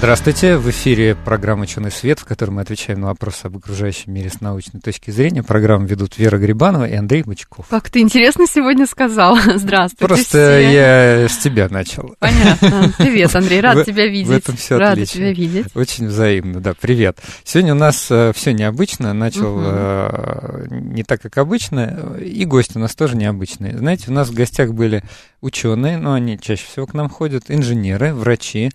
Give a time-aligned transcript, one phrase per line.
[0.00, 4.30] Здравствуйте, в эфире программа «Ученый свет», в которой мы отвечаем на вопросы об окружающем мире
[4.30, 5.42] с научной точки зрения.
[5.42, 7.66] Программу ведут Вера Грибанова и Андрей Бычков.
[7.68, 9.36] Как ты интересно сегодня сказал.
[9.56, 10.72] Здравствуйте Просто все.
[10.72, 12.14] я с тебя начал.
[12.18, 12.94] Понятно.
[12.98, 14.28] Привет, Андрей, рад в, тебя видеть.
[14.28, 15.16] В этом все Рада отлично.
[15.18, 15.66] тебя видеть.
[15.74, 17.18] Очень взаимно, да, привет.
[17.44, 19.66] Сегодня у нас э, все необычно, начал угу.
[19.66, 23.76] э, не так, как обычно, и гости у нас тоже необычные.
[23.76, 25.02] Знаете, у нас в гостях были
[25.42, 28.70] ученые, но они чаще всего к нам ходят, инженеры, врачи,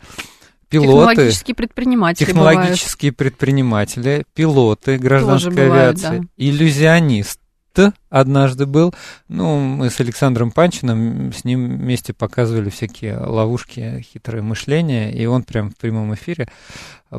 [0.70, 3.18] пилоты, технологические предприниматели, технологические бывают.
[3.18, 6.28] предприниматели, пилоты гражданской бывают, авиации, да.
[6.38, 7.40] иллюзионист
[8.10, 8.94] однажды был.
[9.28, 15.44] Ну, мы с Александром Панчиным с ним вместе показывали всякие ловушки, хитрое мышление, и он
[15.44, 16.48] прям в прямом эфире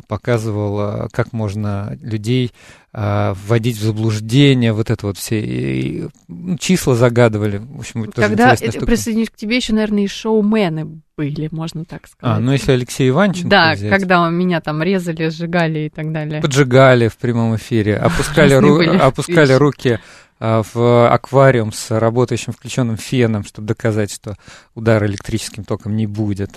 [0.07, 2.51] показывал, а, как можно людей
[2.93, 7.57] а, вводить в заблуждение, вот это вот все и, ну, числа загадывали.
[7.57, 12.37] В общем, тоже Когда присоединюсь к тебе, еще, наверное, и шоумены были, можно так сказать.
[12.37, 13.89] А, ну если Алексей Иванченко Да, взять.
[13.89, 16.41] когда меня там резали, сжигали и так далее.
[16.41, 19.99] Поджигали в прямом эфире, опускали, ру- опускали руки а,
[20.39, 24.35] в аквариум с работающим включенным феном, чтобы доказать, что
[24.75, 26.51] удар электрическим током не будет.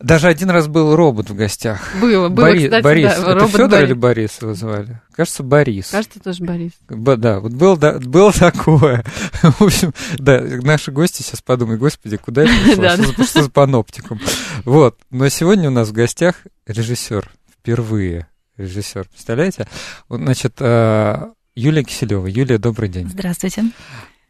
[0.00, 1.80] Даже один раз был робот в гостях.
[2.00, 3.16] Было, было, Бори, кстати, Борис.
[3.20, 3.84] да, Это Федор Борис.
[3.86, 5.00] или Борис его звали?
[5.14, 5.90] Кажется, Борис.
[5.90, 6.72] Кажется, тоже Борис.
[6.88, 9.04] Б- да, вот был, да, было такое.
[9.42, 13.42] В общем, да, наши гости сейчас подумают, господи, куда я пришла, Да, что, за, что
[13.44, 14.20] за паноптикум.
[14.64, 16.34] Вот, но сегодня у нас в гостях
[16.66, 17.30] режиссер,
[17.60, 19.68] впервые режиссер, представляете?
[20.08, 22.26] Вот, значит, э, Юлия Киселева.
[22.26, 23.08] Юлия, добрый день.
[23.08, 23.64] Здравствуйте.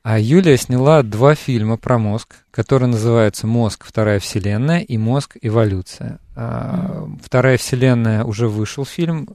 [0.03, 3.85] А Юлия сняла два фильма про мозг, которые называются «Мозг.
[3.87, 5.37] Вторая вселенная» и «Мозг.
[5.41, 6.19] Эволюция».
[6.35, 9.29] А, Вторая вселенная уже вышел фильм.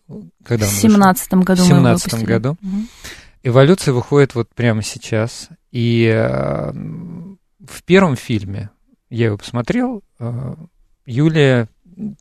[0.43, 2.27] Когда он В семнадцатом году В мы его 17 выпустили.
[2.27, 2.57] году.
[2.59, 2.87] Мгм.
[3.43, 5.47] Эволюция выходит вот прямо сейчас.
[5.71, 8.69] И э, в первом фильме,
[9.09, 10.55] я его посмотрел, э,
[11.05, 11.69] Юлия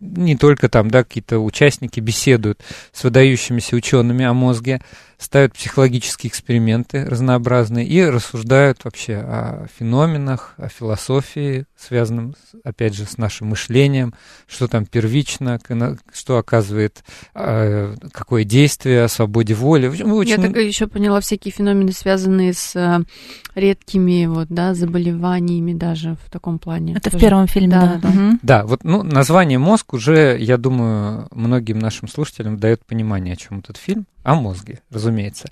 [0.01, 2.63] не только там, да, какие-то участники беседуют
[2.93, 4.81] с выдающимися учеными о мозге,
[5.19, 13.05] ставят психологические эксперименты разнообразные и рассуждают вообще о феноменах, о философии, связанном, с- опять же,
[13.07, 14.15] с нашим мышлением,
[14.47, 15.59] что там первично,
[16.13, 17.03] что оказывает
[17.35, 19.87] э, какое действие, о свободе воли.
[19.89, 23.01] В общем, Я очень- так еще поняла всякие феномены, связанные с э,
[23.55, 26.95] редкими вот, да, заболеваниями даже в таком плане.
[26.95, 27.25] Это в Тоже.
[27.25, 27.99] первом фильме, Да, да.
[28.03, 28.09] да.
[28.09, 28.41] Мгм.
[28.43, 33.59] Да, вот ну, название «Мозг» уже, я думаю, многим нашим слушателям дает понимание, о чем
[33.61, 34.07] этот фильм.
[34.27, 35.49] О мозге, разумеется.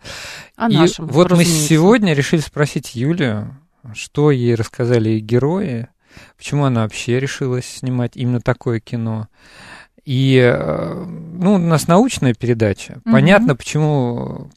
[0.56, 3.56] О И нашем, вот мы сегодня решили спросить Юлию,
[3.92, 5.86] что ей рассказали герои,
[6.36, 9.28] почему она вообще решилась снимать именно такое кино.
[10.04, 13.00] И, э, ну, у нас научная передача.
[13.04, 13.12] Мгм.
[13.12, 14.50] Понятно, почему...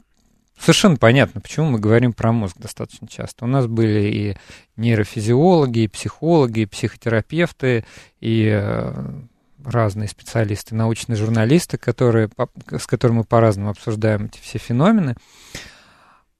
[0.60, 3.46] Совершенно понятно, почему мы говорим про мозг достаточно часто.
[3.46, 4.38] У нас были и
[4.78, 7.86] нейрофизиологи, и психологи, и психотерапевты,
[8.20, 9.22] и э,
[9.68, 12.30] разные специалисты, научные журналисты, которые,
[12.72, 15.16] с которыми мы по-разному обсуждаем эти все феномены.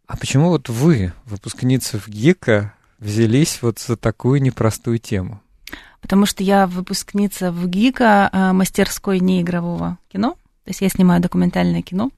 [0.08, 5.42] А почему вот вы, выпускница в ГИКа, взялись вот за такую непростую тему?
[6.02, 10.38] Потому что я выпускница в ГИКа э, мастерской неигрового кино.
[10.68, 12.12] То есть я снимаю документальное кино.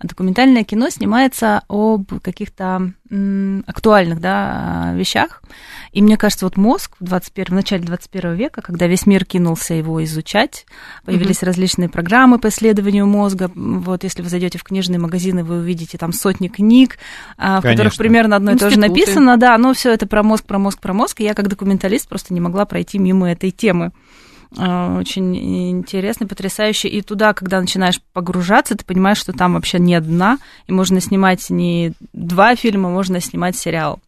[0.00, 2.94] А документальное кино снимается об каких-то
[3.64, 5.40] актуальных да, вещах.
[5.92, 9.74] И мне кажется, вот мозг в, 21, в начале 21 века, когда весь мир кинулся
[9.74, 10.66] его изучать,
[11.04, 13.48] появились различные программы по исследованию мозга.
[13.54, 16.98] Вот если вы зайдете в книжные магазины, вы увидите там сотни книг,
[17.38, 18.02] а, в которых Конечно.
[18.02, 20.92] примерно одно и то же написано, да, но все это про мозг, про мозг, про
[20.92, 21.20] мозг.
[21.20, 23.92] И я как документалист просто не могла пройти мимо этой темы.
[24.58, 26.88] А, Очень интересно, потрясающе.
[26.88, 31.48] И туда, когда начинаешь погружаться, ты понимаешь, что там вообще нет дна, и можно снимать
[31.50, 34.00] не два фильма, можно снимать сериал.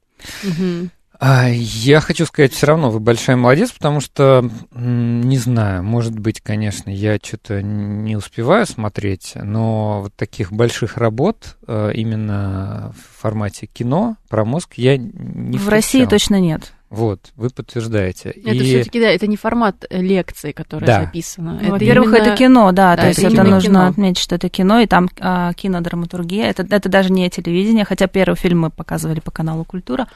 [1.20, 6.40] А, Я хочу сказать, все равно вы большая молодец, потому что, не знаю, может быть,
[6.40, 13.66] конечно, я что-то не успеваю смотреть, но вот таких больших работ э, именно в формате
[13.72, 16.10] кино про мозг я не в России встречал.
[16.10, 16.72] точно нет.
[16.90, 18.30] Вот, вы подтверждаете.
[18.30, 21.00] Это И- все-таки, да, это не формат э, лекции, которая Да.
[21.04, 21.58] записана.
[21.60, 23.86] Ну, Во-первых, именно- это кино, да, да, то есть это нужно кино.
[23.88, 26.46] отметить, что это кино, и там а, кинодраматургия.
[26.46, 30.06] Это, это даже не телевидение, хотя первый фильм мы показывали по каналу Культура,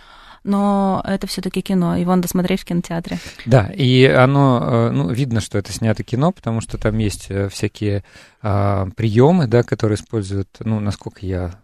[0.44, 1.96] но это все-таки кино.
[1.96, 3.18] Его надо смотреть в кинотеатре.
[3.44, 7.48] Да, и оно, э, ну, видно, что это снято кино, потому что там есть э,
[7.48, 8.04] всякие
[8.40, 11.54] приемы, да, которые используют, ну, насколько я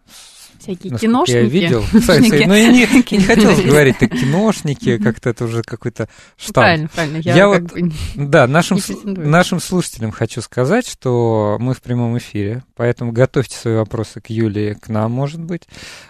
[0.65, 1.37] Всякие насколько киношники.
[1.37, 1.85] я видел.
[1.93, 6.55] Кстати, ну, я не, не хотел говорить, так киношники, как-то это уже какой-то штамп.
[6.55, 7.17] Правильно, правильно.
[7.19, 12.65] Я, Я вот- бы Да, нашим, нашим слушателям хочу сказать, что мы в прямом эфире,
[12.75, 15.63] поэтому готовьте свои вопросы к Юлии, к нам, может быть.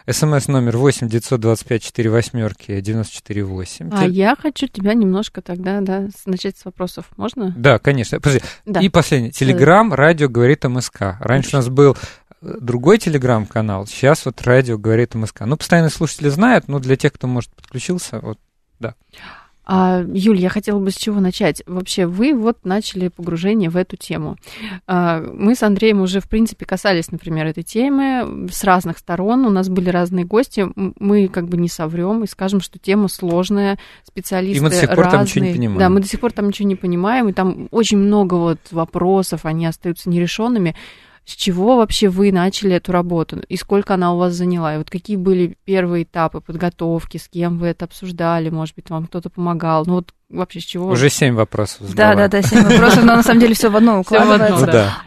[0.09, 3.91] СМС номер 8 925 4 восьмерки 94 8.
[3.93, 7.07] А я хочу тебя немножко тогда, да, начать с вопросов.
[7.17, 7.55] Можно?
[7.57, 8.19] Да, конечно.
[8.21, 8.41] Подожди.
[8.65, 8.81] Да.
[8.81, 9.33] И последний.
[9.33, 11.17] Телеграм, радио говорит МСК.
[11.21, 11.97] Раньше у нас был
[12.61, 15.43] другой телеграм-канал, сейчас вот радио говорит МСК.
[15.43, 18.39] Ну, постоянные слушатели знают, но для тех, кто, может, подключился, вот
[19.67, 21.63] А, Юль, я хотела бы с чего начать.
[21.67, 24.37] Вообще, вы вот начали погружение в эту тему.
[24.87, 29.47] А, Мы с Андреем уже, в принципе, касались, например, этой темы с разных сторон.
[29.47, 30.67] У нас были разные гости.
[30.77, 34.91] Мы как бы не соврем и скажем, что тема сложная, специалисты И мы до сих
[34.91, 35.25] пор там разные.
[35.25, 35.79] ничего не понимаем.
[35.79, 39.47] Да, мы до сих пор там ничего не понимаем, и там очень много вот вопросов,
[39.47, 40.77] они остаются нерешенными.
[41.27, 43.43] С чего вообще вы начали эту работу?
[43.49, 44.75] И сколько она у вас заняла?
[44.75, 47.17] И вот какие были первые этапы подготовки?
[47.17, 48.51] С кем вы это обсуждали?
[48.51, 49.85] Может быть, вам кто-то помогал?
[49.87, 50.89] Ну вот вообще с чего?
[50.89, 54.03] уже семь вопросов Да, да, да, семь вопросов, но на самом деле все в одно
[54.03, 54.67] Всё в одно, укладывается.
[54.67, 54.99] Ну, да.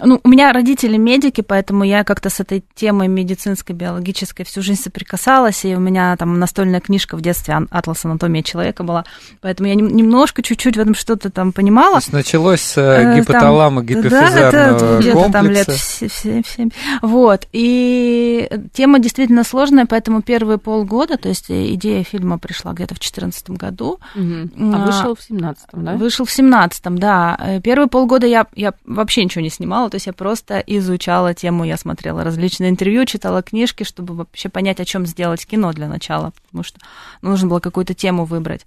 [0.00, 0.04] Да.
[0.04, 4.62] Э, ну, у меня родители медики, поэтому я как-то с этой темой медицинской, биологической всю
[4.62, 9.04] жизнь соприкасалась, и у меня там настольная книжка в детстве «Ан- «Атлас анатомия человека» была,
[9.40, 11.96] поэтому я нем- немножко, чуть-чуть в этом что-то там То понимала.
[11.96, 15.72] есть началось с Э, э, гипоталама Да, гипофизарного это где-то там лет комплекса.
[16.08, 16.70] в се- в семь.
[17.02, 17.46] Вот.
[17.52, 23.50] И тема действительно сложная, поэтому первые полгода, то есть идея фильма пришла где-то в 2014
[23.56, 24.50] году, Мгм.
[24.74, 25.92] А, А вышел в 17-м, да?
[25.96, 27.36] Вышел в семнадцатом, да.
[27.40, 31.64] Э, Первые полгода я, я вообще ничего не снимала, то есть я просто изучала тему,
[31.64, 36.32] я смотрела различные интервью, читала книжки, чтобы вообще понять, о чем сделать кино для начала,
[36.46, 36.78] потому что
[37.22, 38.66] нужно было какую-то тему выбрать.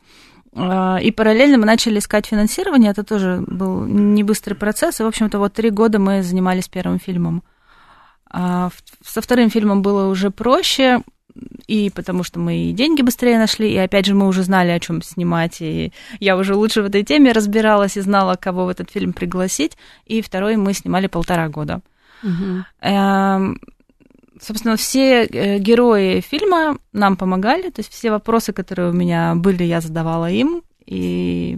[0.53, 5.07] Э, И параллельно мы начали искать финансирование, это тоже был не быстрый процесс, и, в
[5.07, 7.43] общем-то, вот три года мы занимались первым фильмом.
[8.29, 8.69] А
[9.05, 11.01] со вторым фильмом было уже проще,
[11.67, 14.79] и потому что мы и деньги быстрее нашли, и опять же мы уже знали, о
[14.79, 18.91] чем снимать, и я уже лучше в этой теме разбиралась и знала, кого в этот
[18.91, 19.77] фильм пригласить.
[20.05, 21.81] И второй мы снимали полтора года.
[22.81, 23.59] Эм,
[24.41, 29.63] Собственно, все э, герои фильма нам помогали, то есть все вопросы, которые у меня были,
[29.63, 31.57] я задавала им, и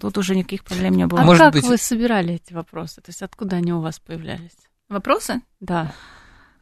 [0.00, 1.22] тут уже никаких проблем не было.
[1.22, 2.96] А Может как быть- вы собирали эти вопросы?
[3.00, 4.52] То есть откуда они у вас появлялись?
[4.88, 5.40] Вопросы?
[5.60, 5.92] Да.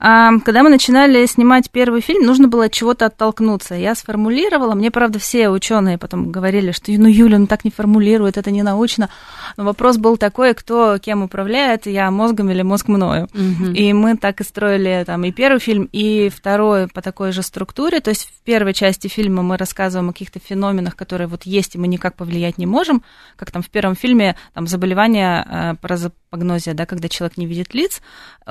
[0.05, 3.77] А, Когда мы начинали снимать первый фильм, нужно было от чего-то оттолкнуться.
[3.77, 8.37] Я сформулировала, мне, правда, все ученые потом говорили, что ну, Юля, ну так не формулирует,
[8.37, 9.11] это не научно.
[9.57, 13.29] Но вопрос был такой, кто кем управляет, я мозгом или мозг мною.
[13.33, 13.75] Мгм.
[13.75, 18.01] И мы так и строили там и первый фильм, и второй по такой же структуре.
[18.01, 21.79] То есть в первой части фильма мы рассказываем о каких-то феноменах, которые вот есть, и
[21.79, 23.05] мы никак повлиять не можем.
[23.37, 28.03] Как там в первом фильме там заболевание э, паразопагнозия, да, когда человек не видит лиц.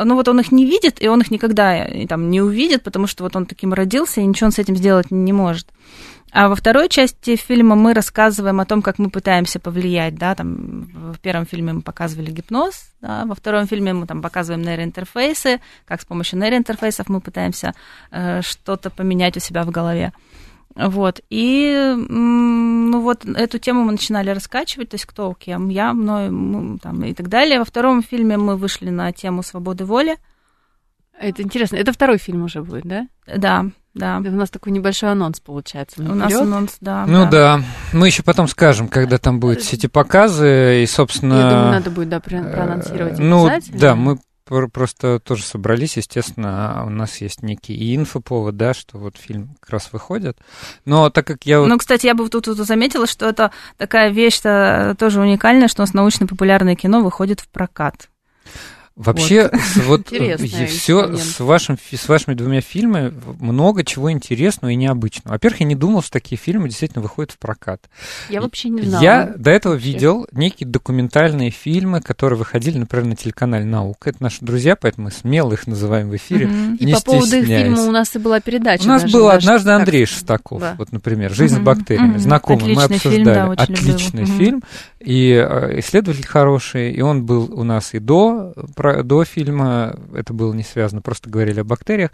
[0.01, 3.07] Ну вот он их не видит, и он их никогда э, там не увидит, потому
[3.07, 5.67] что вот он таким родился, и ничего он с этим сделать не может.
[6.33, 10.88] А во второй части фильма мы рассказываем о том, как мы пытаемся повлиять, да, там
[11.13, 16.01] в первом фильме мы показывали гипноз, да, во втором фильме мы там показываем нейроинтерфейсы, как
[16.01, 17.73] с помощью нейроинтерфейсов мы пытаемся
[18.11, 20.13] э, что-то поменять у себя в голове.
[20.73, 26.29] Вот, и, ну вот, эту тему мы начинали раскачивать, то есть кто кем, я, мной,
[26.29, 27.59] мы, там, и так далее.
[27.59, 30.15] Во втором фильме мы вышли на тему свободы воли,
[31.19, 31.75] Это интересно.
[31.75, 33.08] Это второй фильм уже будет, да?
[33.28, 34.18] да, да.
[34.18, 36.01] У нас такой небольшой анонс получается.
[36.01, 37.06] У нас анонс, да.
[37.06, 37.62] Ну да.
[37.94, 41.34] Мы еще потом скажем, когда там будут все эти показы, и, собственно...
[41.36, 45.98] Я думаю, надо будет, да, про- проанонсировать э, Ну, да, мы пр- просто тоже собрались,
[45.98, 50.38] естественно, а у нас есть некий и инфоповод, да, что вот фильм как раз выходит.
[50.86, 54.10] Но так как я вот Ну, кстати, я бы тут, тут заметила, что это такая
[54.10, 58.10] вещь-то тоже уникальная, что у нас научно-популярное кино выходит в прокат.
[59.05, 64.75] Вообще, с- вот Интересный все с, вашим, с вашими двумя фильмами много чего интересного и
[64.75, 65.34] необычного.
[65.34, 67.81] Во-первых, я не думал, что такие фильмы действительно выходят в прокат.
[68.29, 69.01] Я вообще не знала.
[69.03, 74.10] Я до этого видел некие документальные фильмы, которые выходили, например, на телеканале «Наука».
[74.10, 76.48] Это наши друзья, поэтому мы смело их называем в эфире.
[76.48, 76.75] Мгм.
[76.75, 78.84] И не по поводу их фильма у нас и была передача.
[78.84, 79.72] У нас даже, был даже однажды.
[79.72, 80.75] Андрей Шестаков, Да.
[80.77, 81.65] вот, например, «Жизнь с Мгм.
[81.65, 82.08] бактериями».
[82.12, 82.20] Мгм.
[82.20, 83.55] Знакомый, мы Отличный фильм, обсуждали.
[83.55, 84.38] да, Отличный люблю.
[84.38, 84.62] Фильм.
[85.03, 90.34] И э, исследователь хороший, и он был у нас и до, про- до фильма, это
[90.34, 92.12] было не связано, просто говорили о бактериях.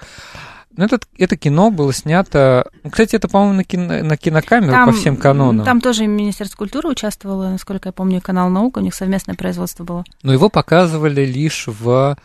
[0.75, 2.69] Но этот, это кино было снято...
[2.83, 5.65] ну, Кстати, это, по-моему, на, кино, на кинокамеру по всем канонам.
[5.65, 10.03] Там тоже Министерство культуры участвовало, насколько я помню, канал «Наука», у них совместное производство было.
[10.21, 12.15] Но его показывали лишь в,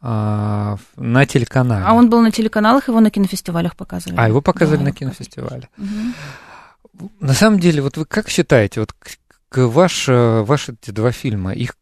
[0.00, 1.84] а, в- на телеканале.
[1.84, 4.20] А он был на телеканалах, его на кинофестивалях показывали.
[4.20, 5.68] А, его показывали Да, на кинофестивале.
[5.76, 6.14] Мгм.
[7.20, 8.94] На самом деле, вот вы как считаете, вот
[9.56, 11.74] ваш, э, ваши эти два фильма, их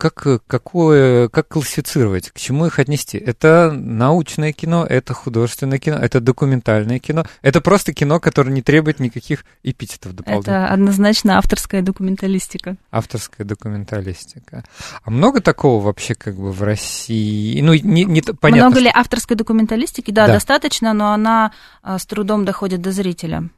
[0.00, 3.18] как, какое, как классифицировать, к чему их отнести?
[3.18, 8.98] Это научное кино, это художественное кино, это документальное кино, это просто кино, которое не требует
[8.98, 10.62] никаких эпитетов дополнительных.
[10.62, 12.76] Это однозначно авторская документалистика.
[12.90, 14.64] Авторская документалистика.
[15.04, 17.60] А много такого вообще как бы в России?
[17.60, 18.70] Ну, не, не понятно.
[18.70, 20.10] Много ли авторской документалистики?
[20.10, 23.50] Да, да, достаточно, но она а, с трудом доходит до зрителя.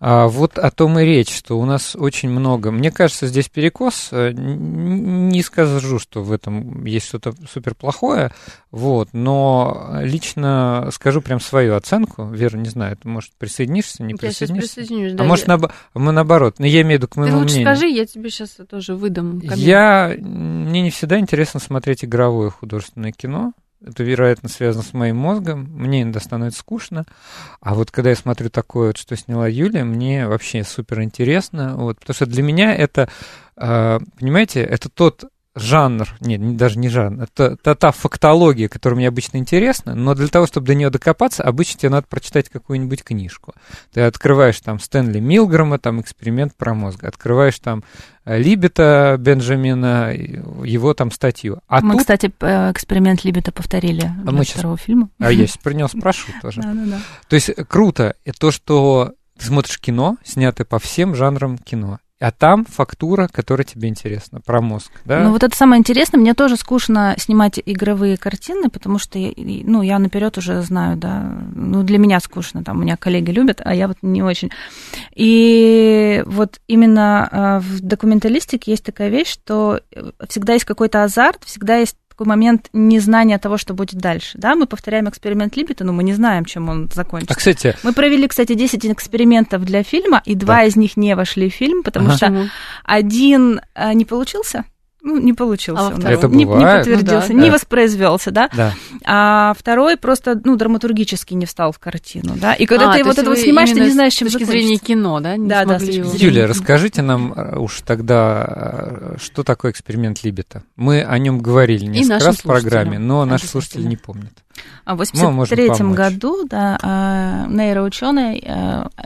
[0.00, 2.70] А вот о том и речь, что у нас очень много.
[2.70, 4.08] Мне кажется, здесь перекос.
[4.10, 8.32] Э, не скажу, что в этом есть что-то супер плохое,
[8.70, 12.24] вот, но лично скажу прям свою оценку.
[12.26, 14.74] Вера, не знаю, ты, может, присоединишься, не я присоединишься?
[14.76, 15.24] присоединюсь, а да.
[15.24, 15.58] может, я...
[15.94, 16.56] мы наоборот.
[16.58, 17.74] Но я имею в виду к моему ты лучше мнению.
[17.74, 19.56] скажи, я тебе сейчас тоже выдам коммент.
[19.56, 20.14] Я...
[20.18, 23.52] Мне не всегда интересно смотреть игровое художественное кино.
[23.86, 25.68] Это, вероятно, связано с моим мозгом.
[25.70, 27.04] Мне иногда становится скучно.
[27.60, 31.76] А вот когда я смотрю такое, вот, что сняла Юлия, мне вообще супер интересно.
[31.76, 33.10] Вот, потому что для меня это,
[33.56, 35.24] э, понимаете, это тот
[35.54, 40.28] жанр, нет, даже не жанр, это та, та фактология, которая мне обычно интересна, но для
[40.28, 43.54] того, чтобы до нее докопаться, обычно тебе надо прочитать какую-нибудь книжку.
[43.92, 47.84] Ты открываешь там Стэнли Милгрома, там эксперимент про мозг, открываешь там
[48.24, 51.60] э, Либета Бенджамина, его там статью.
[51.68, 52.00] А Мы, тут...
[52.00, 54.58] кстати, эксперимент Либета повторили а для сейчас...
[54.58, 55.08] второго фильма.
[55.18, 56.62] А я сейчас про него спрошу тоже.
[57.28, 62.64] То есть круто то, что ты смотришь кино, снятое по всем жанрам кино а там
[62.64, 65.24] фактура, которая тебе интересна, про мозг, да?
[65.24, 66.18] Ну, вот это самое интересное.
[66.18, 71.82] Мне тоже скучно снимать игровые картины, потому что, ну, я наперед уже знаю, да, ну,
[71.82, 74.50] для меня скучно, там, у меня коллеги любят, а я вот не очень.
[75.14, 79.82] И вот именно а, в документалистике есть такая вещь, что
[80.26, 84.38] всегда есть какой-то азарт, всегда есть такой момент незнания того, что будет дальше.
[84.38, 87.34] Да, мы повторяем эксперимент Либета, но мы не знаем, чем он закончится.
[87.34, 87.76] А, кстати...
[87.82, 90.64] Мы провели, кстати, 10 экспериментов для фильма, и два да.
[90.64, 92.16] из них не вошли в фильм, потому ага.
[92.16, 92.50] что
[92.84, 94.64] один а, не получился,
[95.04, 95.94] ну, не получился.
[96.02, 97.54] А это не, не подтвердился, ну, да, не да.
[97.54, 98.48] воспроизвелся, да?
[98.56, 98.72] да.
[99.04, 102.54] А второй просто, ну, драматургически не встал в картину, да?
[102.54, 104.78] И когда а, ты вот это вот снимаешь, ты не знаешь, чем С точки зрения
[104.78, 105.36] кино, да?
[105.36, 105.76] Не да, да.
[105.76, 110.62] Юлия, расскажите нам э, уж тогда, э, что такое эксперимент Либета?
[110.76, 114.32] Мы о нем говорили несколько раз в программе, но наши слушатели не помнят.
[114.86, 118.42] А в 1983 году, да, э, нейроученый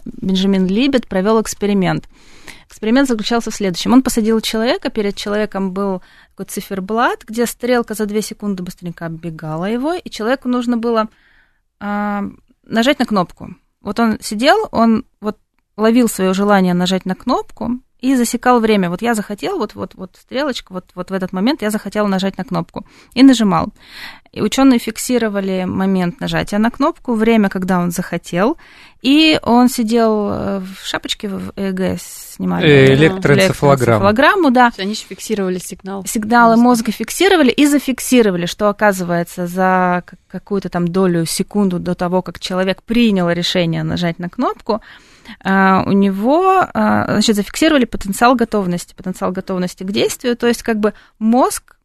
[0.05, 2.05] Бенджамин Либет провел эксперимент–
[2.78, 3.92] Эксперимент заключался в следующем.
[3.92, 6.00] Он посадил человека, перед человеком был
[6.37, 11.08] такой циферблат, где стрелка за 2 секунды быстренько оббегала его, и человеку нужно было
[11.80, 12.23] а,
[12.62, 13.56] нажать на кнопку.
[13.80, 15.38] Вот он сидел, он вот
[15.76, 18.90] ловил свое желание нажать на кнопку, и засекал время.
[18.90, 22.38] Вот я захотел, вот, вот, вот стрелочка, вот, вот в этот момент я захотел нажать
[22.38, 22.87] на кнопку.
[23.14, 23.69] И нажимал.
[24.31, 28.57] И ученые фиксировали момент нажатия на кнопку, время, когда он захотел.
[29.02, 34.11] И он сидел э, в шапочке в ЭЭГ, снимали э, электроэнцефалограмму.
[34.11, 34.73] электроэнцефалограмму, да.
[34.76, 36.05] Они же фиксировали сигнал.
[36.07, 42.38] Сигналы мозга фиксировали и зафиксировали, что оказывается за какую-то там долю секунду до того, как
[42.38, 44.83] человек принял решение нажать на кнопку,
[45.44, 50.94] у него, а, значит, зафиксировали потенциал готовности, потенциал готовности к действию, то есть как бы
[51.18, 51.76] мозг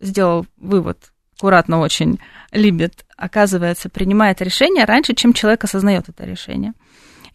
[0.00, 2.18] сделал вывод, аккуратно очень
[2.52, 6.72] любит, оказывается, принимает решение раньше, чем человек осознает это решение.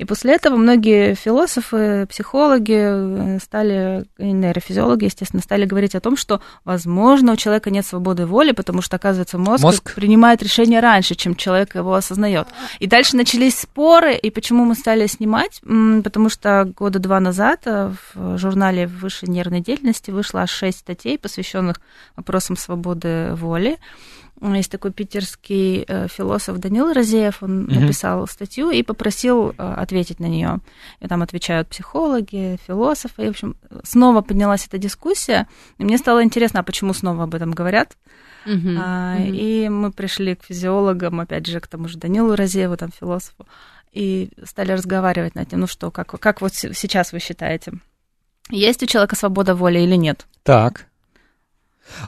[0.01, 6.41] И после этого многие философы, психологи э, стали, нейрофизиологи, естественно, стали говорить о том, что,
[6.65, 9.93] возможно, у человека нет свободы воли, потому что, оказывается, мозг, мозг?
[9.93, 12.47] принимает решение раньше, чем человек его осознает.
[12.79, 15.61] И дальше начались споры, и почему мы стали снимать?
[15.61, 21.79] Потому что года два назад э, в журнале высшей нервной деятельности вышло шесть статей, посвященных
[22.15, 23.77] вопросам свободы воли.
[24.41, 27.79] Есть такой питерский э, философ Данил Розеев, он mm-hmm.
[27.79, 30.59] написал статью и попросил э, ответить на нее.
[30.99, 33.23] И там отвечают психологи, философы.
[33.23, 35.47] И, в общем, снова поднялась эта дискуссия.
[35.77, 37.97] И мне стало интересно, а почему снова об этом говорят?
[38.47, 38.77] Mm-hmm.
[38.81, 39.29] А, mm-hmm.
[39.29, 43.45] И мы пришли к физиологам, опять же, к тому же Данилу Розееву, там, философу,
[43.91, 47.73] и стали разговаривать над тем, ну что, как, как вот сейчас вы считаете,
[48.49, 50.25] есть у человека свобода воли или нет?
[50.43, 50.87] Так.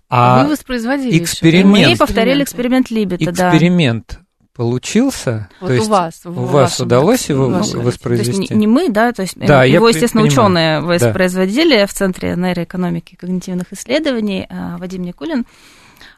[0.10, 1.88] А Вы воспроизводили эксперимент.
[1.88, 3.50] Мы повторили эксперимент Либета, да.
[3.50, 4.20] Эксперимент
[4.54, 5.50] получился?
[5.60, 6.22] Вот то у есть вас.
[6.26, 8.34] У вас удалось его воспроизвести?
[8.34, 11.88] То есть не мы, да, то есть да, его, естественно, ученые воспроизводили да.
[11.88, 15.46] в Центре нейроэкономики и когнитивных исследований а, Вадим Никулин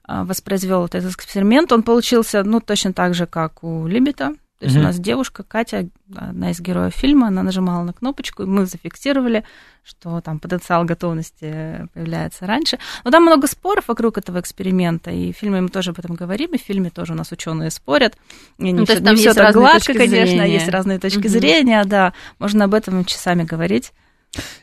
[0.03, 1.71] а, воспроизвел этот эксперимент.
[1.71, 4.33] Он получился, ну, точно так же, как у Либета.
[4.59, 4.79] То есть mm-hmm.
[4.79, 9.43] у нас девушка Катя, одна из героев фильма, она нажимала на кнопочку, и мы зафиксировали,
[9.83, 12.79] что там потенциал готовности появляется раньше.
[13.03, 16.51] Но там много споров вокруг этого эксперимента, и в фильме мы тоже об этом говорим,
[16.51, 18.15] и в фильме тоже у нас ученые спорят.
[18.57, 20.53] И ну, не все, не все так гладко, конечно, зрения.
[20.53, 21.29] есть разные точки mm-hmm.
[21.29, 23.91] зрения, да, можно об этом часами говорить.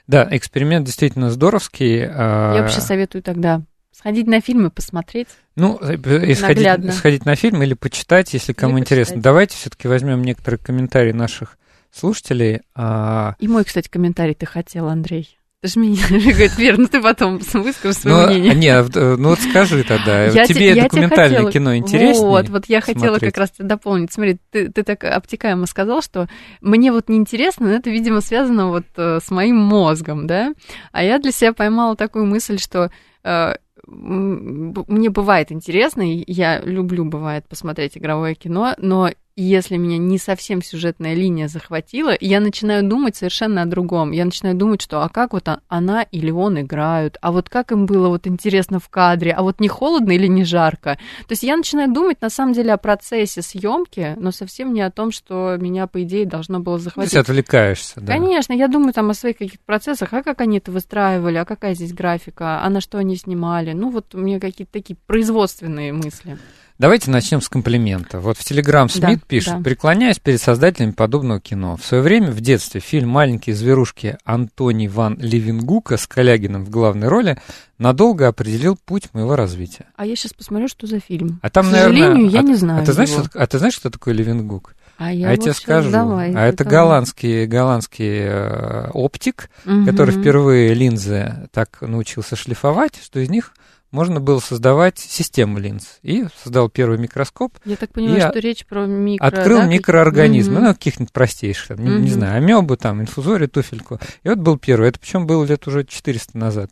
[0.07, 2.07] Да, эксперимент действительно здоровский.
[2.07, 3.63] А Я вообще советую тогда
[4.03, 5.29] Сходить на фильм и посмотреть.
[5.55, 9.15] Ну, э, и сходить, сходить на фильм или почитать, если кому или интересно.
[9.15, 9.23] Почитать.
[9.23, 11.57] Давайте все-таки возьмем некоторые комментарии наших
[11.93, 12.63] слушателей.
[12.75, 13.37] А...
[13.39, 15.39] И мой, кстати, комментарий ты хотел, Андрей.
[15.61, 18.55] Ты же меня говорит, Вер, ну ты потом выскажешь свое ну, мнение.
[18.57, 22.27] Нет, ну вот скажи тогда, я тебе я документальное хотела, кино интереснее?
[22.27, 24.13] Вот, вот я хотела как раз дополнить.
[24.13, 26.27] Смотри, ты, ты так обтекаемо сказал, что
[26.61, 30.53] мне вот неинтересно, но это, видимо, связано вот э, с моим мозгом, да?
[30.91, 32.91] А я для себя поймала такую мысль, что
[33.23, 33.55] э,
[33.87, 41.15] мне бывает интересно, я люблю, бывает, посмотреть игровое кино, но если меня не совсем сюжетная
[41.15, 44.11] линия захватила, я начинаю думать совершенно о другом.
[44.13, 47.87] Я начинаю думать, что а как вот она или он играют, а вот как им
[47.87, 50.99] было вот интересно в кадре, а вот не холодно или не жарко.
[51.27, 54.91] То есть я начинаю думать на самом деле о процессе съемки, но совсем не о
[54.91, 57.13] том, что меня, по идее, должно было захватить.
[57.13, 58.13] То есть отвлекаешься, да?
[58.13, 61.75] Конечно, я думаю там о своих каких-то процессах, а как они это выстраивали, а какая
[61.75, 63.73] здесь графика, а на что они снимали.
[63.73, 66.39] Ну вот у меня какие-то такие производственные мысли.
[66.79, 68.19] Давайте начнем с комплимента.
[68.19, 69.61] Вот в Телеграм Смит да, пишет, да.
[69.63, 71.77] преклоняюсь перед создателями подобного кино.
[71.77, 77.09] В свое время, в детстве, фильм «Маленькие зверушки» Антоний Ван Левингука с Калягином в главной
[77.09, 77.39] роли
[77.79, 79.87] надолго определил путь моего развития.
[79.97, 81.39] А я сейчас посмотрю, что за фильм.
[81.43, 82.83] А там, К сожалению, наверное, я а, не знаю.
[82.83, 84.75] А ты, знаешь, что, а ты знаешь, что такое Левингук?
[84.99, 85.91] А я, а я тебе скажу.
[85.91, 89.85] Давай, а это голландский, голландский э, оптик, угу.
[89.85, 93.53] который впервые линзы так научился шлифовать, что из них
[93.93, 95.99] можно было создавать систему линз.
[96.03, 97.53] И создал первый микроскоп.
[97.65, 99.27] Я так понимаю, что речь про микро...
[99.27, 100.65] Открыл да, микроорганизмы, mm-hmm.
[100.65, 101.99] ну, каких-нибудь простейших, там, mm-hmm.
[101.99, 104.01] не, не знаю, амебу, там, инфузорию, туфельку.
[104.25, 104.89] И вот был первый.
[104.89, 106.71] Это причем было лет уже 400 назад.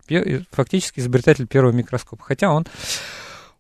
[0.51, 2.25] Фактически изобретатель первого микроскопа.
[2.25, 2.67] Хотя он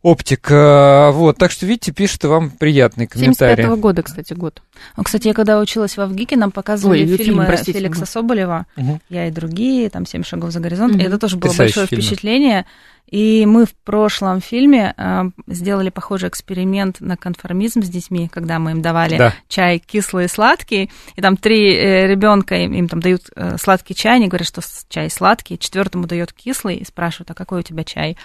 [0.02, 0.50] оптик.
[0.50, 3.64] Вот, так что, видите, пишет вам приятный комментарий.
[3.64, 4.62] 75 года, кстати, год.
[5.02, 9.00] Кстати, я когда училась в Авгике, нам показывали Ой, фильмы фильм, Феликса Соболева, угу.
[9.09, 10.95] «Я и другие», там «Семь шагов за горизонт».
[10.95, 11.02] Угу.
[11.02, 12.02] И это тоже было большое фильмы.
[12.02, 12.66] впечатление.
[13.11, 18.71] И мы в прошлом фильме э, сделали похожий эксперимент на конформизм с детьми, когда мы
[18.71, 19.35] им давали да.
[19.49, 23.96] чай кислый и сладкий, и там три э, ребенка им, им там дают э, сладкий
[23.96, 27.83] чай, они говорят, что чай сладкий, четвертому дают кислый и спрашивают, а какой у тебя
[27.83, 28.16] чай?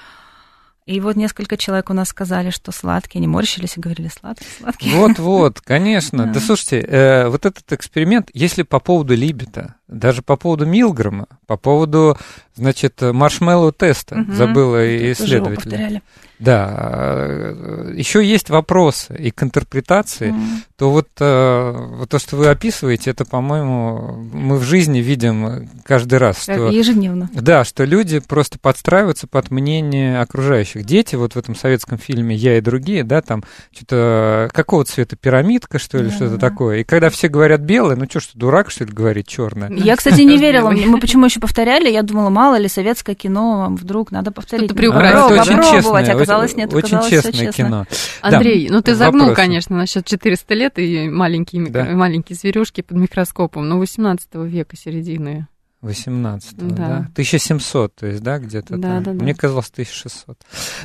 [0.86, 4.91] И вот несколько человек у нас сказали, что сладкие, они морщились и говорили сладкий, сладкий.
[4.91, 6.26] Вот-вот, конечно.
[6.36, 11.58] Да слушайте, э, вот этот эксперимент, если по поводу Либета, даже по поводу Милгрома, по
[11.58, 12.17] поводу,
[12.56, 14.34] значит, маршмеллоу теста, угу.
[14.34, 16.02] забыла исследователя.
[16.39, 20.58] Да, э, еще есть вопросы и к интерпретации, mm.
[20.78, 26.19] то вот, э, вот то, что вы описываете, это, по-моему, мы в жизни видим каждый
[26.19, 26.43] раз.
[26.43, 27.30] Что, Ежедневно.
[27.34, 30.84] Да, что люди просто подстраиваются под мнение окружающих.
[30.84, 33.43] Дети вот в этом советском фильме «Я и другие», да, там
[33.74, 36.50] что-то какого цвета пирамидка, что ли, да, что-то да.
[36.50, 36.80] такое.
[36.80, 39.69] И когда все говорят белое, ну что, что дурак, что ли, говорит черное?
[39.71, 40.71] Я, кстати, не верила.
[40.71, 41.89] Мы почему еще повторяли?
[41.89, 44.65] Я думала, мало ли советское кино, вдруг надо повторить.
[44.65, 45.15] Что-то приукрасить.
[45.15, 47.85] А, это очень честное, оказалось, нет, Очень честное кино.
[48.21, 49.41] Андрей, да, ну ты загнул, вопросы.
[49.41, 51.85] конечно, насчет 400 лет и маленькие, да.
[51.85, 55.47] маленькие зверюшки под микроскопом, но 18 века середины.
[55.85, 56.75] 18 да.
[56.75, 56.97] да?
[57.13, 59.23] 1700, то есть, да, где-то да, Да, да.
[59.23, 60.38] Мне казалось 1600.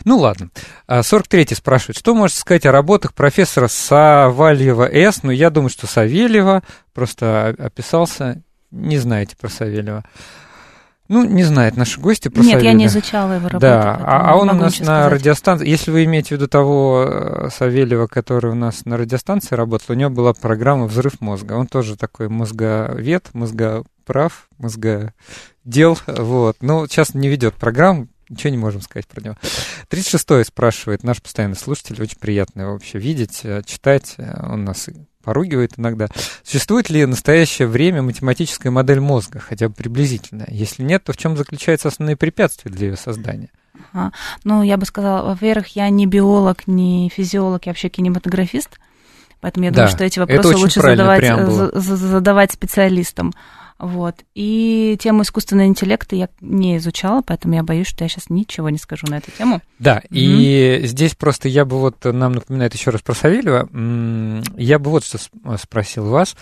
[0.04, 0.50] Ну, ладно.
[0.88, 5.22] 43-й а, спрашивает, что можете сказать о работах профессора Савальева С?
[5.22, 8.42] Ну, я думаю, что Савельева просто описался.
[8.70, 10.04] Не знаете про Савельева.
[11.10, 12.70] Ну, не знает наши гости про Нет, Савельева.
[12.70, 13.58] я не изучала его работу.
[13.58, 15.12] Да, а, а он у нас на сказать.
[15.12, 19.86] радиостанции, если вы имеете в виду того э, Савельева, который у нас на радиостанции работал,
[19.88, 21.54] у него была программа «Взрыв мозга».
[21.54, 26.58] Он тоже такой мозговед, мозгоправ, мозгодел, вот.
[26.60, 29.34] Но сейчас не ведет программу, ничего не можем сказать про него.
[29.90, 34.14] 36-й спрашивает наш постоянный слушатель, очень приятно вообще видеть, э, читать.
[34.18, 34.88] Э, он нас
[35.30, 36.08] поругивает иногда.
[36.42, 40.44] Существует ли в настоящее время математическая модель мозга, хотя бы приблизительно?
[40.48, 43.48] Если нет, то в чем заключаются основные препятствия для ее создания?
[43.92, 44.10] А,
[44.42, 48.80] ну, я бы сказала, во-первых, я не биолог, не физиолог, я вообще кинематографист,
[49.40, 53.32] поэтому я да, думаю, что эти вопросы лучше задавать, э, задавать специалистам.
[53.80, 54.16] Вот.
[54.34, 58.76] И тему искусственного интеллекта я не изучала, поэтому я боюсь, что я сейчас ничего не
[58.76, 59.62] скажу на эту тему.
[59.78, 60.08] Да, mm-hmm.
[60.10, 63.68] и здесь просто я бы вот, нам напоминает еще раз про Савельева,
[64.56, 65.18] я бы вот что
[65.56, 66.36] спросил вас.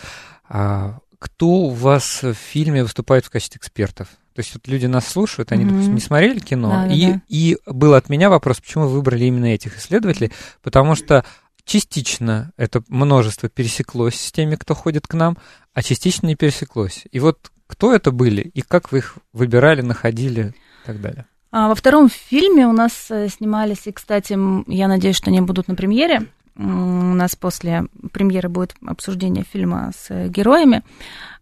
[0.48, 4.08] А кто у вас в фильме выступает в качестве экспертов?
[4.34, 5.68] То есть вот люди нас слушают, они, mm-hmm.
[5.68, 7.22] допустим, не смотрели кино, да, и, да.
[7.28, 11.24] и был от меня вопрос, почему вы выбрали именно этих исследователей, потому что
[11.64, 15.36] частично это множество пересеклось с теми, кто ходит к нам,
[15.78, 17.04] а частично не пересеклось.
[17.12, 21.24] И вот кто это были, и как вы их выбирали, находили и так далее?
[21.52, 24.36] А, во втором фильме у нас э, снимались, и, кстати,
[24.68, 26.26] я надеюсь, что они будут на премьере.
[26.56, 30.82] У нас после премьеры будет обсуждение фильма с э, героями.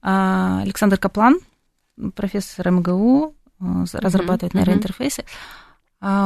[0.02, 1.40] А, Александр Каплан,
[2.14, 4.58] профессор МГУ, э, разрабатывает mm-hmm.
[4.58, 5.24] нейроинтерфейсы.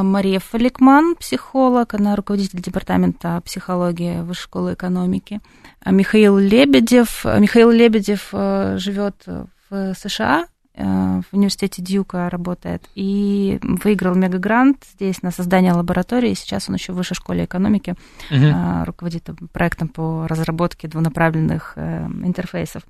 [0.02, 5.40] Мария Фаликман, психолог, она руководитель департамента психологии Высшей школы экономики.
[5.82, 7.24] А Михаил Лебедев.
[7.24, 8.30] Михаил Лебедев
[8.78, 9.24] живет
[9.70, 16.34] в США, в университете Дьюка работает и выиграл мегагрант здесь на создание лаборатории.
[16.34, 17.94] Сейчас он еще в высшей школе экономики
[18.30, 18.84] угу.
[18.84, 22.82] руководит проектом по разработке двунаправленных э, интерфейсов.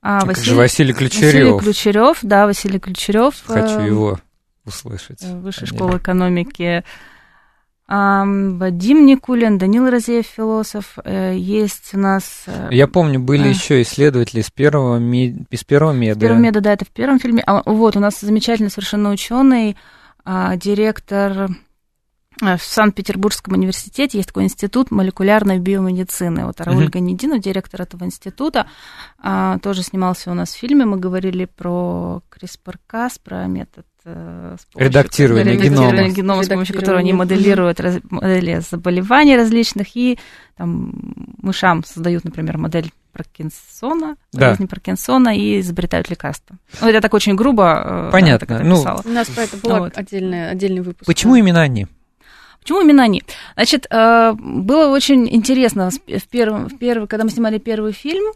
[0.00, 1.54] А, Василий, Василий Ключерев.
[1.54, 3.34] Василий Ключерев, да, Василий Ключерев.
[3.44, 4.18] Хочу его
[4.68, 5.22] услышать.
[5.22, 6.84] Высшей школы экономики.
[7.88, 10.98] Вадим Никулин, Данил Розеев, философ.
[11.04, 12.44] Э, есть у нас...
[12.46, 16.18] Э, Я помню, были еще исследователи из первого, из первого меда.
[16.18, 17.42] Из первого меда, да, это в первом фильме.
[17.46, 19.78] А вот у нас замечательный совершенно ученый,
[20.22, 21.48] а, директор
[22.42, 26.46] Э, в Санкт-Петербургском университете есть такой институт молекулярной биомедицины.
[26.46, 26.90] Вот Рауль uh-huh.
[26.90, 28.68] Ганединов, директор этого института,
[29.18, 30.84] а, тоже снимался у нас в фильме.
[30.84, 37.80] Мы говорили про CRISPR-Cas, про метод э, редактирования генома, генома с помощью которого они моделируют
[37.80, 40.18] раз, модели заболеваний различных и
[40.56, 40.92] там,
[41.42, 44.40] мышам создают, например, модель Паркинсона, да.
[44.40, 46.56] болезни Паркинсона и изобретают лекарства.
[46.80, 48.08] Ну, это так очень грубо.
[48.08, 48.46] Э, Понятно.
[48.46, 49.98] Так ну, у нас про это был вот.
[49.98, 51.06] отдельный, отдельный выпуск.
[51.06, 51.38] Почему да.
[51.40, 51.86] именно они?
[52.60, 53.22] Почему именно они?
[53.54, 58.32] Значит, э, было очень интересно, в первом, в первый, когда мы снимали первый фильм,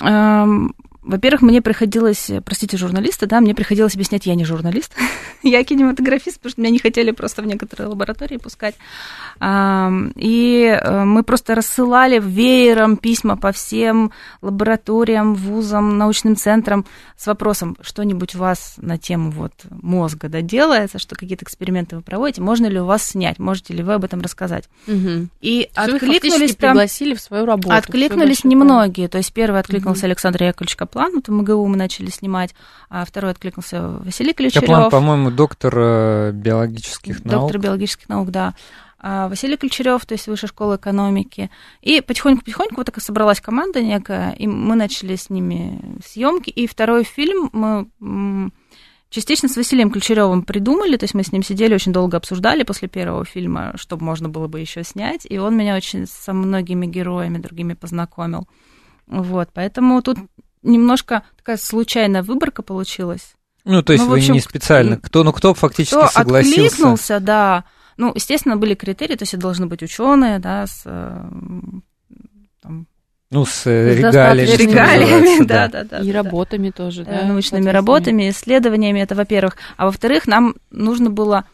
[0.00, 4.94] эм, во-первых, мне приходилось, простите, журналисты, да, мне приходилось объяснять, я не журналист,
[5.42, 8.74] я кинематографист, потому что меня не хотели просто в некоторые лаборатории пускать.
[9.40, 16.84] И э, мы просто рассылали веером письма по всем лабораториям, вузам, научным центрам
[17.16, 22.02] с вопросом, что-нибудь у вас на тему вот мозга да, делается, что какие-то эксперименты вы
[22.02, 24.68] проводите, можно ли у вас снять, можете ли вы об этом рассказать.
[24.86, 25.28] Угу.
[25.40, 26.70] И откликнулись там...
[26.70, 27.74] пригласили в свою работу.
[27.74, 29.08] Откликнулись немногие.
[29.08, 30.06] То есть первый откликнулся угу.
[30.06, 32.54] Александр Яковлевич Каплан, вот МГУ мы начали снимать,
[32.88, 34.66] а второй откликнулся Василий Ключерев.
[34.66, 37.42] Каплан, по-моему, доктор э, биологических наук.
[37.42, 38.54] Доктор биологических наук, да.
[39.00, 41.50] А, Василий Ключерев, то есть Высшая школа экономики.
[41.82, 46.50] И потихоньку-потихоньку вот такая собралась команда некая, и мы начали с ними съемки.
[46.50, 48.50] И второй фильм мы
[49.10, 52.88] частично с Василием Ключеревым придумали, то есть мы с ним сидели, очень долго обсуждали после
[52.88, 57.38] первого фильма, что можно было бы еще снять, и он меня очень со многими героями
[57.38, 58.48] другими познакомил.
[59.06, 60.18] Вот, поэтому тут
[60.68, 63.34] немножко такая случайная выборка получилась.
[63.64, 64.96] Ну, то есть ну, вы общем, не специально.
[64.96, 66.66] Кто, ну, кто фактически кто согласился?
[66.66, 67.64] откликнулся, да.
[67.96, 71.24] Ну, естественно, были критерии, то есть это должны быть ученые, да, с э,
[72.62, 72.86] там,
[73.30, 74.56] ну, с э, регалиями.
[74.56, 75.98] регалиями, да, да, да.
[75.98, 77.22] И работами тоже, да.
[77.24, 79.56] Научными работами, исследованиями, это во-первых.
[79.76, 81.44] А во-вторых, нам нужно было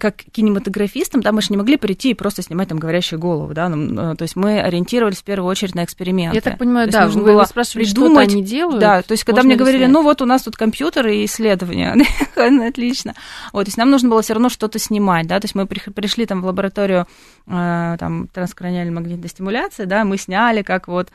[0.00, 3.68] как кинематографистам, да, мы же не могли прийти и просто снимать там говорящие головы, да,
[3.68, 6.36] ну, то есть мы ориентировались в первую очередь на эксперименты.
[6.36, 8.80] Я так понимаю, да, нужно вы, было спрашивали, придумать, что они делают.
[8.80, 9.92] Да, то есть когда мне говорили, снять?
[9.92, 11.96] ну вот у нас тут компьютеры и исследования,
[12.68, 13.14] отлично.
[13.52, 16.26] Вот, то есть нам нужно было все равно что-то снимать, да, то есть мы пришли
[16.26, 17.06] там в лабораторию
[17.46, 21.08] э, там транскраниальной магнитной стимуляции, да, мы сняли, как вот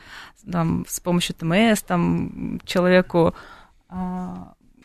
[0.50, 3.34] там с помощью ТМС там человеку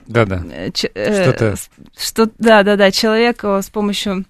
[0.07, 0.43] да-да.
[0.49, 1.55] Э, э, Что-то...
[1.97, 4.25] Что, да-да-да, человека с помощью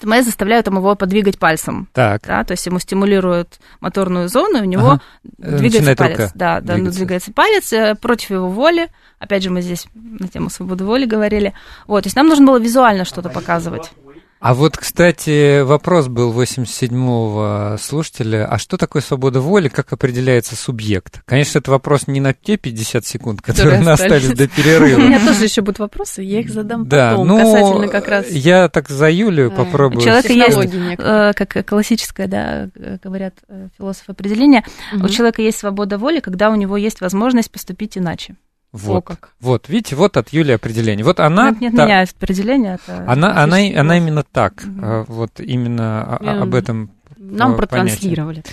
[0.00, 1.88] ТМС заставляют его подвигать пальцем.
[1.92, 2.22] Так.
[2.26, 5.00] Да, то есть ему стимулируют моторную зону, и у него ага.
[5.38, 6.18] двигается Начинает палец.
[6.18, 6.98] Рука да, да, двигаться.
[6.98, 8.88] двигается палец э, против его воли.
[9.18, 11.54] Опять же, мы здесь на тему свободы воли говорили.
[11.86, 13.92] Вот, то есть нам нужно было визуально что-то показывать.
[14.38, 18.46] А вот, кстати, вопрос был 87-го слушателя.
[18.46, 19.68] А что такое свобода воли?
[19.68, 21.22] Как определяется субъект?
[21.24, 24.98] Конечно, это вопрос не на те 50 секунд, которые, которые остались до перерыва.
[24.98, 28.30] У меня тоже еще будут вопросы, я их задам да, потом, ну, касательно как раз...
[28.30, 30.00] Я так за Юлию попробую.
[30.00, 32.68] У человека есть, э, как классическое, да,
[33.02, 35.06] говорят э, философы определения, угу.
[35.06, 38.36] у человека есть свобода воли, когда у него есть возможность поступить иначе.
[38.76, 39.30] Вот, О, как.
[39.40, 41.04] вот, видите, вот от Юли определение.
[41.04, 41.50] Вот она...
[41.50, 41.84] Нет, нет та...
[41.86, 42.74] меня определение.
[42.74, 45.04] Это она, она, она именно так, угу.
[45.08, 46.42] вот именно Я...
[46.42, 48.44] об этом Нам протранслировали.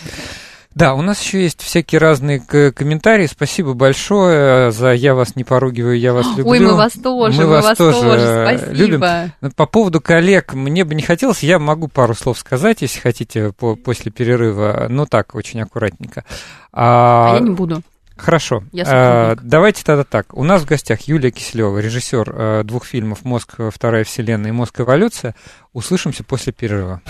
[0.76, 3.28] Да, у нас еще есть всякие разные комментарии.
[3.28, 6.50] Спасибо большое за «Я вас не поругиваю, я вас люблю».
[6.50, 8.74] Ой, мы вас тоже, мы, мы вас, вас тоже, тоже спасибо.
[8.74, 9.52] любим.
[9.56, 13.76] По поводу коллег, мне бы не хотелось, я могу пару слов сказать, если хотите, по,
[13.76, 16.24] после перерыва, но так, очень аккуратненько.
[16.72, 17.84] А, а я не буду.
[18.16, 18.64] Хорошо.
[18.92, 20.34] а, давайте тогда так.
[20.34, 23.56] У нас в гостях Юлия Киселева, режиссер а, двух фильмов «Мозг.
[23.72, 24.80] Вторая вселенная» и «Мозг.
[24.80, 25.36] Эволюция».
[25.74, 27.02] Услышимся после перерыва.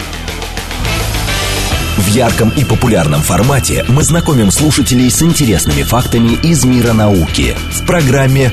[1.97, 7.85] В ярком и популярном формате мы знакомим слушателей с интересными фактами из мира науки в
[7.85, 8.51] программе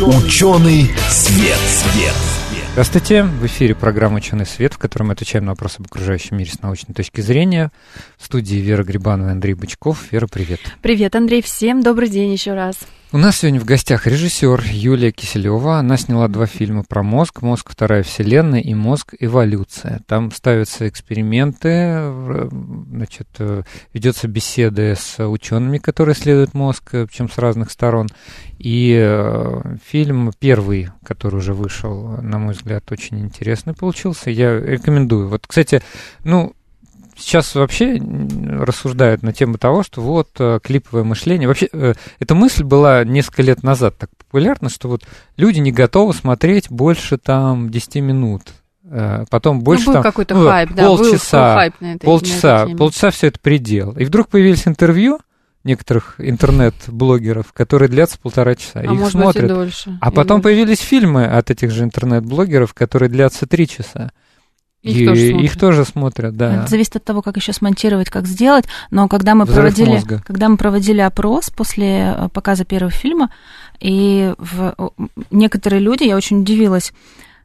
[0.00, 1.58] «Ученый свет».
[1.68, 2.29] свет.
[2.72, 6.52] Здравствуйте, в эфире программа «Ученый свет», в которой мы отвечаем на вопросы об окружающем мире
[6.52, 7.72] с научной точки зрения.
[8.16, 10.12] В студии Вера Грибанова и Андрей Бычков.
[10.12, 10.60] Вера, привет.
[10.80, 12.78] Привет, Андрей, всем добрый день еще раз.
[13.12, 15.78] У нас сегодня в гостях режиссер Юлия Киселева.
[15.78, 17.42] Она сняла два фильма про мозг.
[17.42, 17.68] «Мозг.
[17.68, 19.14] Вторая вселенная» и «Мозг.
[19.18, 20.00] Эволюция».
[20.06, 22.04] Там ставятся эксперименты,
[22.88, 28.06] значит, э, ведется беседы с учеными, которые исследуют мозг, э, причем с разных сторон.
[28.58, 34.30] И э, фильм первый, который уже вышел, на мой взгляд, очень интересный получился.
[34.30, 35.28] Я рекомендую.
[35.28, 35.82] Вот, кстати,
[36.22, 36.54] ну,
[37.20, 38.00] сейчас вообще
[38.48, 41.48] рассуждают на тему того, что вот э, клиповое мышление.
[41.48, 45.02] Вообще, э, эта мысль была несколько лет назад так популярна, что вот
[45.36, 48.42] люди не готовы смотреть больше там 10 минут.
[48.84, 52.04] Э, потом ну, больше ну, был там какой-то ну, хайп, да, полчаса, хайп на этой,
[52.04, 53.92] полчаса, на полчаса все это предел.
[53.92, 55.20] И вдруг появились интервью
[55.62, 58.80] некоторых интернет-блогеров, которые длятся полтора часа.
[58.80, 59.42] А их может смотрят.
[59.42, 59.98] быть и дольше.
[60.00, 64.12] А потом появились фильмы от этих же интернет-блогеров, которые длятся три часа.
[64.82, 66.62] Их, и тоже их тоже смотрят, да.
[66.62, 68.64] Это зависит от того, как еще смонтировать, как сделать.
[68.90, 70.22] Но когда мы Взрыв проводили, мозга.
[70.26, 73.30] когда мы проводили опрос после э, показа первого фильма,
[73.78, 74.74] и в,
[75.30, 76.92] некоторые люди, я очень удивилась,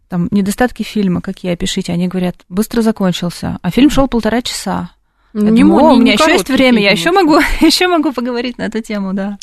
[0.08, 4.92] там недостатки фильма, какие опишите, они говорят, быстро закончился, а фильм шел полтора часа.
[5.34, 7.40] Не думаю, мо- «О, не- у меня не еще есть время, фильм, я еще могу,
[7.60, 9.38] еще могу поговорить на эту тему, да.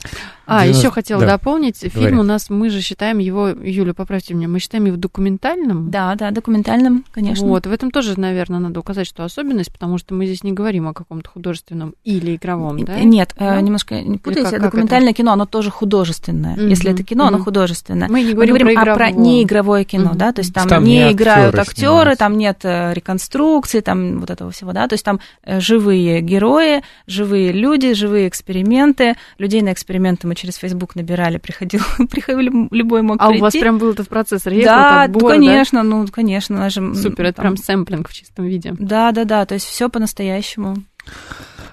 [0.47, 1.27] А, 90 еще хотела да.
[1.39, 1.79] дополнить.
[1.79, 2.17] Фильм Говори.
[2.19, 5.91] у нас, мы же считаем его, Юля, поправьте меня, мы считаем его документальным.
[5.91, 7.47] Да, да, документальным, конечно.
[7.47, 10.89] Вот, в этом тоже, наверное, надо указать, что особенность, потому что мы здесь не говорим
[10.89, 12.99] о каком-то художественном или игровом, да?
[13.01, 13.61] Нет, э, Да?
[13.61, 14.43] немножко не путайте.
[14.43, 16.55] как- как Документальное кино, оно тоже художественное.
[16.57, 17.45] Мгм, Если это кино, оно мгм.
[17.45, 18.09] художественное.
[18.09, 19.27] Мы не Мы говорим, говорим про о про игровое.
[19.29, 20.19] неигровое кино, Мгм.
[20.19, 24.51] да, то есть там, Там не играют актеры там нет э, реконструкции, там вот этого
[24.51, 29.15] всего, да, то есть там э, живые герои, живые люди, живые эксперименты.
[29.39, 33.41] Людей на эксперименты мы через Facebook набирали, приходил, приходил любой мог А прийти.
[33.41, 37.25] у вас прям был этот процесс рекрут, да, отбора, ну, конечно, ну, конечно, же, Супер,
[37.27, 38.75] это там- прям сэмплинг в чистом виде.
[38.79, 40.77] Да, да, да, то есть все по-настоящему.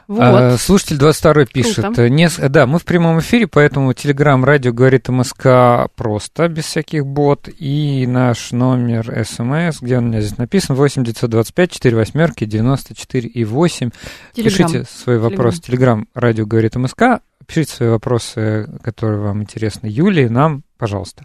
[0.09, 0.21] Вот.
[0.23, 1.85] А, слушатель 22 пишет.
[1.85, 2.01] Круто.
[2.01, 7.05] э, не да, мы в прямом эфире, поэтому Телеграм, радио говорит МСК просто, без всяких
[7.05, 7.47] бот.
[7.59, 13.29] И наш номер СМС, где он у меня здесь написан, 8 925 4 восьмерки 94
[13.29, 13.91] и 8.
[14.33, 14.67] Телеграм.
[14.67, 15.61] Пишите свои вопросы.
[15.61, 17.21] Телеграм, радио говорит МСК.
[17.45, 19.85] Пишите свои вопросы, которые вам интересны.
[19.85, 21.23] Юлии, нам, пожалуйста.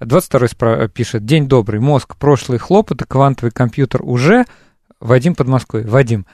[0.00, 1.24] 22 спра- пишет.
[1.24, 1.78] День добрый.
[1.78, 4.46] Мозг, прошлые хлопоты, квантовый компьютер уже.
[4.98, 5.84] Вадим под Москвой.
[5.84, 6.26] Вадим,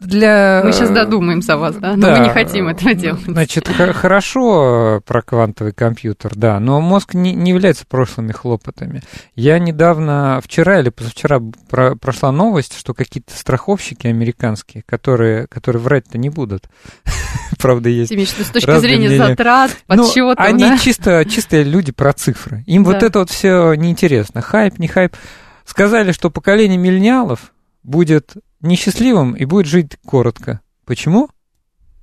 [0.00, 0.62] для...
[0.64, 1.94] Мы сейчас додумаемся о вас, да?
[1.96, 3.22] Но мы не хотим этого делать.
[3.26, 9.02] Значит, хорошо э, про квантовый компьютер, да, но мозг не, не является прошлыми хлопотами.
[9.34, 16.18] Я недавно, вчера или позавчера про- прошла новость, что какие-то страховщики американские, которые, которые врать-то
[16.18, 16.64] не будут,
[17.58, 19.26] правда, есть виду с точки зрения мнения.
[19.28, 20.78] затрат, ну, подсчетов, они да?
[20.78, 22.64] чисто, чистые люди про цифры.
[22.66, 23.06] Им вот Да.
[23.06, 24.40] это вот все неинтересно.
[24.40, 25.16] Хайп, не хайп.
[25.64, 30.60] Сказали, что поколение миллениалов будет несчастливым и будет жить коротко.
[30.84, 31.28] Почему?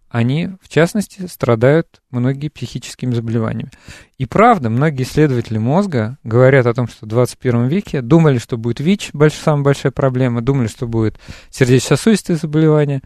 [0.10, 3.72] Они, в частности, страдают многие психическими заболеваниями.
[4.17, 8.80] И правда, многие исследователи мозга говорят о том, что в 21 веке думали, что будет
[8.80, 13.02] ВИЧ, больш, самая большая проблема, думали, что будет сердечно-сосудистые заболевания.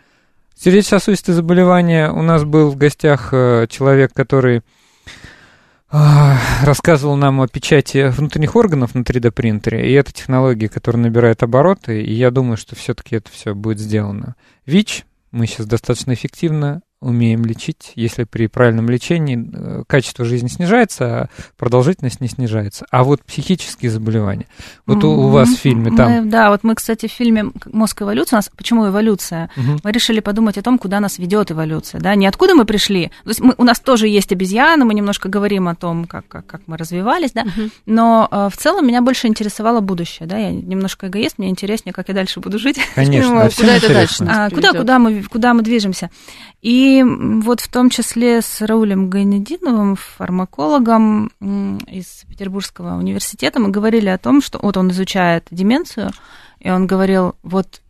[0.55, 4.61] Сердечно-сосудистые заболевания у нас был в гостях э, человек, который
[5.91, 12.13] рассказывал нам о печати внутренних органов на 3D-принтере, и это технология, которая набирает обороты, и
[12.13, 14.35] я думаю, что все-таки это все будет сделано.
[14.65, 21.05] ВИЧ мы сейчас достаточно эффективно умеем лечить, если при правильном лечении э, качество жизни снижается,
[21.05, 22.85] а продолжительность не снижается.
[22.91, 24.45] А вот психические заболевания.
[24.85, 26.29] Вот у, у вас в фильме Мы- там...
[26.29, 29.49] да, вот мы, кстати, в фильме «Мозг эволюции», у нас, почему эволюция?
[29.55, 29.79] Мгм.
[29.83, 33.07] Мы решили подумать о том, куда нас ведет эволюция, да, не откуда мы пришли.
[33.23, 36.45] То есть мы, у нас тоже есть обезьяны, мы немножко говорим о том, как, как,
[36.45, 37.71] как мы развивались, да, Мгм.
[37.87, 42.09] но э, в целом меня больше интересовало будущее, да, я немножко эгоист, мне интереснее, как
[42.09, 42.77] я дальше буду жить.
[42.95, 46.11] Конечно, а куда это дальше А, куда, мы, куда мы движемся.
[46.61, 51.31] И м, вот в том числе с Раулем Гайнединовым, фармакологом
[51.87, 56.11] из Петербургского университета, мы говорили о том, что вот он изучает деменцию,
[56.59, 57.81] и он говорил, вот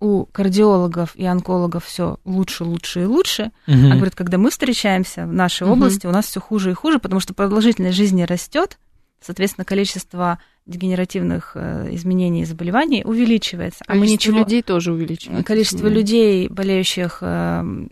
[0.00, 3.52] у кардиологов и онкологов все лучше, лучше и лучше.
[3.66, 3.92] Мгм.
[3.92, 5.72] А говорит, когда мы встречаемся в нашей Мгм.
[5.72, 8.78] области, у нас все хуже и хуже, потому что продолжительность жизни растет,
[9.20, 13.84] соответственно, количество дегенеративных э, изменений и заболеваний увеличивается.
[13.86, 15.44] А мы Количество ничего, людей тоже увеличивается.
[15.44, 17.86] количество людей, болеющих э,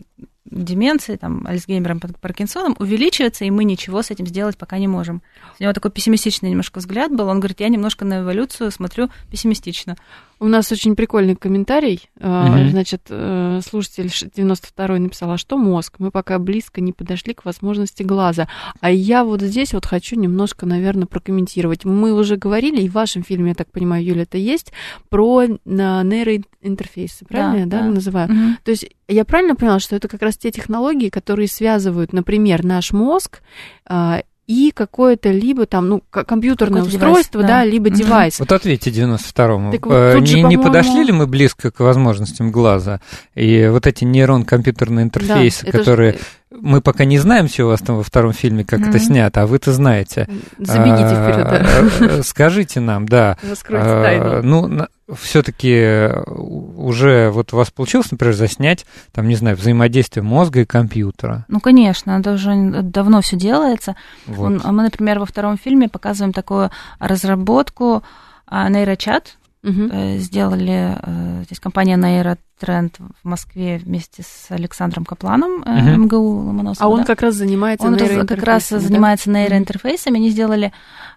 [0.53, 5.21] деменцией, там, Альцгеймером, Пар- Паркинсоном, увеличивается, и мы ничего с этим сделать пока не можем.
[5.59, 7.27] У него такой пессимистичный немножко взгляд был.
[7.27, 9.97] Он говорит, я немножко на эволюцию смотрю пессимистично.
[10.43, 12.09] У нас очень прикольный комментарий.
[12.19, 12.69] Мгм.
[12.69, 15.95] Значит, э, слушатель 92-й написал, а что мозг?
[15.99, 18.49] Мы пока близко не подошли к возможности глаза.
[18.81, 21.85] А я вот здесь вот хочу немножко, наверное, прокомментировать.
[21.85, 24.73] Мы уже говорили, и в вашем фильме, я так понимаю, Юля, это есть,
[25.07, 27.87] про нейроинтерфейсы, правильно я, да, да.
[27.87, 28.29] называю?
[28.29, 28.57] Мгм.
[28.65, 32.63] То есть я правильно поняла, что это как раз раз те технологии, которые связывают, например,
[32.63, 33.41] наш мозг
[33.85, 37.59] а, и какое-то либо там, ну, компьютерное Какой устройство, девайс, да.
[37.59, 37.95] да, либо угу.
[37.95, 38.39] девайс.
[38.39, 39.71] Вот ответьте 92-му.
[39.71, 42.99] Так вот, э, не, же, не подошли ли мы близко к возможностям глаза?
[43.35, 46.13] И вот эти нейрон-компьютерные интерфейсы, да, которые...
[46.13, 46.19] Же
[46.59, 48.89] мы пока не знаем, все у вас там во втором фильме, как mm-hmm.
[48.89, 50.27] это снято, а вы-то знаете.
[50.57, 51.65] Забегите вперед, да.
[51.99, 53.37] Э, скажите нам, да.
[53.47, 54.67] Раскройте а, тайну.
[54.67, 60.65] Ну, все-таки уже вот у вас получилось, например, заснять, там, не знаю, взаимодействие мозга и
[60.65, 61.45] компьютера?
[61.47, 63.95] Ну, конечно, это уже давно все делается.
[64.25, 64.61] Вот.
[64.63, 68.03] А мы, например, во втором фильме показываем такую разработку
[68.47, 70.17] а, нейрочат, Угу.
[70.17, 70.97] Сделали
[71.45, 76.03] здесь компания Нейротренд в Москве вместе с Александром Капланом угу.
[76.03, 76.85] МГУ Ломоносова.
[76.85, 77.05] А он да?
[77.05, 78.79] как раз занимается Он как раз да?
[78.79, 80.17] занимается нейроинтерфейсами.
[80.17, 80.73] Они сделали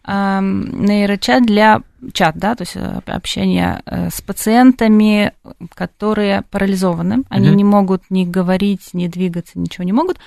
[0.06, 1.82] э, нейрочат для
[2.12, 5.32] чат, да, то есть э, общение с пациентами,
[5.74, 7.24] которые парализованы.
[7.28, 7.56] Они угу.
[7.56, 10.18] не могут ни говорить, ни двигаться, ничего не могут,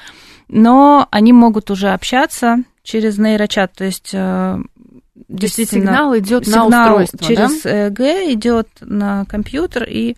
[0.50, 4.14] но они могут уже общаться через нейрочат, то есть
[5.28, 7.88] действительно сигнал идет на устройство, через да?
[7.88, 8.00] ЭГ
[8.34, 10.16] идет на компьютер, и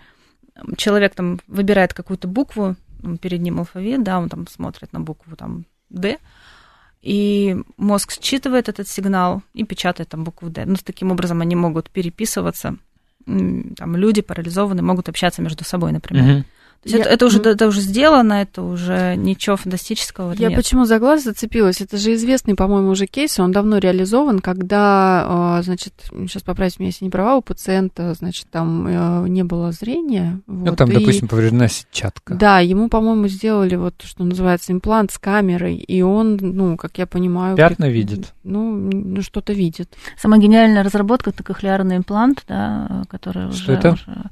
[0.78, 2.76] человек там выбирает какую-то букву,
[3.22, 6.18] перед ним алфавит, да, он там смотрит на букву там Д,
[7.02, 10.66] и мозг считывает этот сигнал и печатает там букву Д.
[10.66, 12.76] Ну, таким образом они могут переписываться.
[13.26, 16.38] Там люди парализованные могут общаться между собой, например.
[16.38, 16.46] Угу.
[16.84, 17.02] То есть я...
[17.02, 20.34] это, это, уже, это уже сделано, это уже ничего фантастического.
[20.34, 20.58] Я нет.
[20.58, 21.80] почему за глаз зацепилась?
[21.80, 26.88] Это же известный, по-моему, уже кейс, он давно реализован, когда, а, значит, сейчас поправить меня,
[26.88, 30.41] если не права, у пациента, значит, там э, не было зрения.
[30.48, 30.94] Ну, вот, там, и...
[30.96, 32.34] допустим, повреждена сетчатка.
[32.34, 37.06] Да, ему, по-моему, сделали вот, что называется, имплант с камерой, и он, ну, как я
[37.06, 37.56] понимаю...
[37.58, 37.94] Пятна при...
[37.94, 38.34] видит?
[38.44, 39.94] Ну, ну, что-то видит.
[40.17, 43.74] Самая гениальная разработка– это кохлеарный имплант, да, который что уже...
[43.74, 43.91] это?
[43.91, 44.30] Уже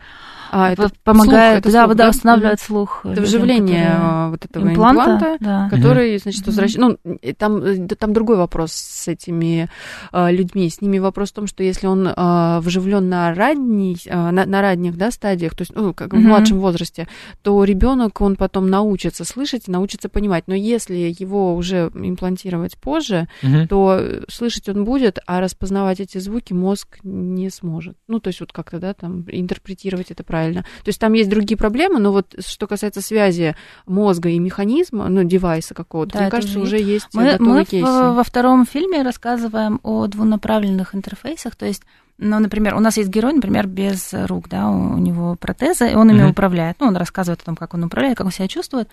[0.51, 3.05] а, это помогает, слух, это да, слух, да, восстанавливает слух.
[3.05, 4.29] Это вживление которые...
[4.29, 5.69] вот этого импланта, импланта да.
[5.69, 6.99] который, значит, возвращает...
[7.03, 9.69] Ну, там, там другой вопрос с этими
[10.11, 10.69] а, людьми.
[10.69, 14.61] С ними вопрос в том, что если он а, вживлен на ранней, а, на, на
[14.61, 17.07] ранних, да, стадиях, то есть, ну, как в младшем возрасте,
[17.41, 20.45] то ребенок, он потом научится слышать, научится понимать.
[20.47, 23.27] Но если его уже имплантировать позже,
[23.69, 27.97] то слышать он будет, а распознавать эти звуки мозг не сможет.
[28.07, 30.61] Ну, то есть вот как-то, да, там, интерпретировать это правильно правильно.
[30.61, 35.23] То есть там есть другие проблемы, но вот что касается связи мозга и механизма, ну,
[35.23, 37.85] девайса какого-то, да, мне кажется, уже есть мы, мы кейсы.
[37.85, 41.83] В, во втором фильме рассказываем о двунаправленных интерфейсах, то есть
[42.21, 46.11] ну, например, у нас есть герой, например, без рук, да, у него протезы, и он
[46.11, 46.31] ими mm-hmm.
[46.31, 46.75] управляет.
[46.81, 48.89] Ну, он рассказывает о том, как он управляет, как он себя чувствует.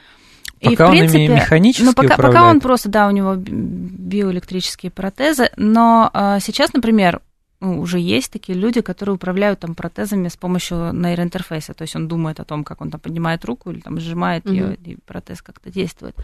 [0.62, 4.92] Пока и, в принципе, он механически ну, пока, пока он просто, да, у него биоэлектрические
[4.92, 7.20] протезы, но а, сейчас, например,
[7.66, 11.74] ну, уже есть такие люди, которые управляют там протезами с помощью нейроинтерфейса.
[11.74, 14.52] То есть он думает о том, как он там поднимает руку или там сжимает mm-hmm.
[14.52, 16.14] ее, и протез как-то действует.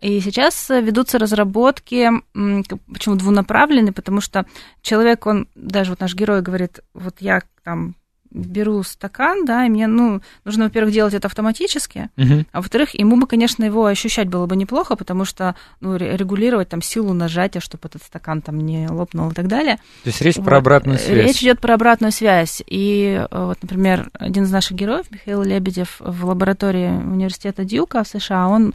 [0.00, 4.46] И сейчас ведутся разработки, почему двунаправленные, потому что
[4.82, 7.94] человек, он, даже вот наш герой говорит, вот я там
[8.34, 12.44] беру стакан, да, и мне, ну, нужно, во-первых, делать это автоматически, uh-huh.
[12.52, 16.82] а во-вторых, ему бы, конечно, его ощущать было бы неплохо, потому что, ну, регулировать там
[16.82, 19.76] силу нажатия, чтобы этот стакан там не лопнул и так далее.
[20.02, 20.44] То есть речь вот.
[20.44, 21.26] про обратную связь.
[21.26, 22.62] Речь идет про обратную связь.
[22.66, 28.08] И э, вот, например, один из наших героев, Михаил Лебедев, в лаборатории университета Дьюка в
[28.08, 28.74] США, он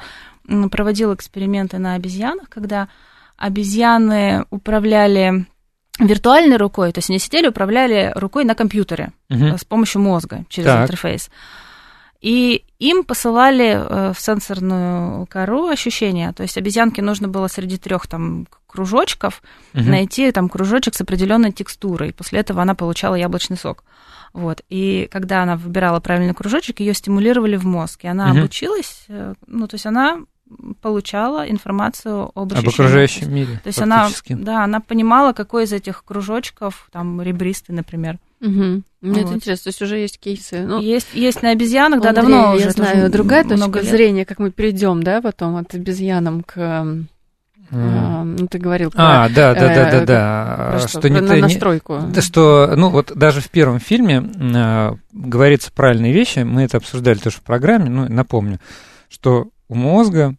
[0.72, 2.88] проводил эксперименты на обезьянах, когда
[3.38, 5.46] обезьяны управляли
[6.00, 9.58] виртуальной рукой, то есть они сидели, управляли рукой на компьютере угу.
[9.58, 10.84] с помощью мозга через так.
[10.84, 11.30] интерфейс.
[12.22, 16.34] И им посылали э, в сенсорную кору ощущения.
[16.34, 19.42] То есть обезьянке нужно было среди трех там кружочков
[19.74, 19.84] угу.
[19.84, 22.12] найти там кружочек с определенной текстурой.
[22.12, 23.86] После этого она получала яблочный сок.
[24.34, 24.62] Вот.
[24.70, 28.04] И когда она выбирала правильный кружочек, ее стимулировали в мозг.
[28.04, 28.40] И она угу.
[28.40, 30.20] обучилась, э, ну, то есть она
[30.82, 33.60] получала информацию об, об окружающем мире.
[33.64, 38.18] То есть она, да, она понимала, какой из этих кружочков, там, ребристый, например.
[38.42, 38.50] Угу.
[38.52, 39.18] Мне вот.
[39.18, 40.62] это интересно, то есть уже есть кейсы.
[40.62, 42.72] Ну, есть, есть на обезьянах, да, давно я уже.
[42.72, 47.08] знаю, другая точка зрения, как мы перейдем, да, потом от обезьянам к
[47.72, 48.00] Mm.
[48.00, 49.26] А, ну, ты говорил про...
[49.26, 50.68] А, да, да, да, да, да.
[50.72, 52.00] Про что, что не, на настройку.
[52.00, 57.20] Не, что, ну, вот даже в первом фильме э, говорится правильные вещи, мы это обсуждали
[57.20, 58.60] тоже в программе, ну, напомню,
[59.08, 60.36] что у мозга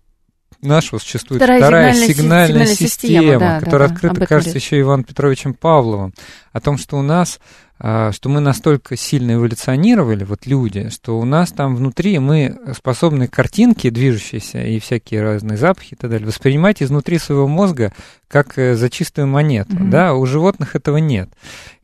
[0.62, 4.64] нашего существует вторая, вторая сигнальная, сигнальная система, система да, которая да, открыта, кажется, речь.
[4.64, 6.14] еще Иваном Петровичем Павловым,
[6.52, 7.40] о том, что у нас,
[7.78, 13.26] а, что мы настолько сильно эволюционировали, вот люди, что у нас там внутри мы способны
[13.26, 17.92] картинки движущиеся и всякие разные запахи и так далее воспринимать изнутри своего мозга
[18.28, 19.90] как э, за чистую монету, mm-hmm.
[19.90, 21.30] да, у животных этого нет.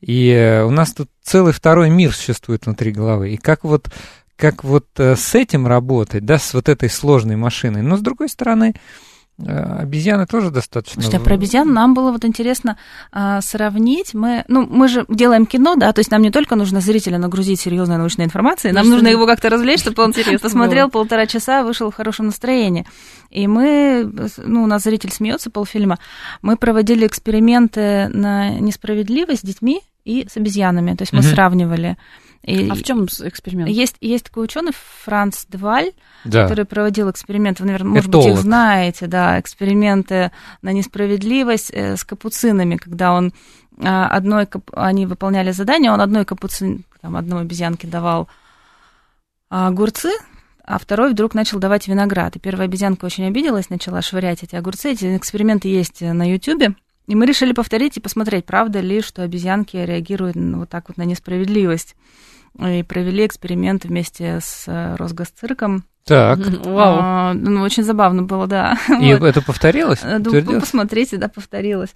[0.00, 3.30] И э, у нас тут целый второй мир существует внутри головы.
[3.30, 3.90] И как вот
[4.36, 7.82] как вот э, с этим работать, да, с вот этой сложной машиной.
[7.82, 8.74] Но с другой стороны,
[9.38, 11.02] Э, обезьяны тоже достаточно...
[11.02, 12.78] Слушайте, а про обезьян нам было вот интересно
[13.12, 14.14] а, сравнить.
[14.14, 17.60] Мы, ну, мы же делаем кино, да, то есть нам не только нужно зрителя нагрузить
[17.60, 21.94] серьезной научной информацией, нам нужно его как-то развлечь, чтобы он посмотрел полтора часа, вышел в
[21.94, 22.86] хорошем настроении.
[23.30, 25.98] И мы, ну, у нас зритель смеется полфильма,
[26.40, 31.98] мы проводили эксперименты на несправедливость с детьми и с обезьянами, то есть мы сравнивали
[32.46, 33.68] и а в чем эксперимент?
[33.68, 34.70] Есть, есть такой ученый
[35.04, 35.92] Франц Дваль,
[36.24, 36.44] да.
[36.44, 38.26] который проводил эксперименты, вы, наверное, может Этолог.
[38.26, 40.30] быть, их знаете, да, эксперименты
[40.62, 43.32] на несправедливость э, с капуцинами, когда он
[43.82, 48.28] а, одной, они выполняли задание, он одной капуцин, там, одной обезьянке давал
[49.48, 50.12] огурцы,
[50.64, 52.36] а второй вдруг начал давать виноград.
[52.36, 54.92] И первая обезьянка очень обиделась, начала швырять эти огурцы.
[54.92, 56.74] Эти эксперименты есть на Ютубе.
[57.06, 61.04] И мы решили повторить и посмотреть, правда ли, что обезьянки реагируют вот так вот на
[61.04, 61.94] несправедливость
[62.58, 65.84] и провели эксперимент вместе с э, Росгосцирком.
[66.04, 66.38] Так.
[66.38, 66.98] Вау.
[67.00, 68.78] А, ну, очень забавно было, да.
[69.00, 69.26] И вот.
[69.26, 70.00] это повторилось?
[70.02, 71.94] Ну, посмотрите, да, повторилось.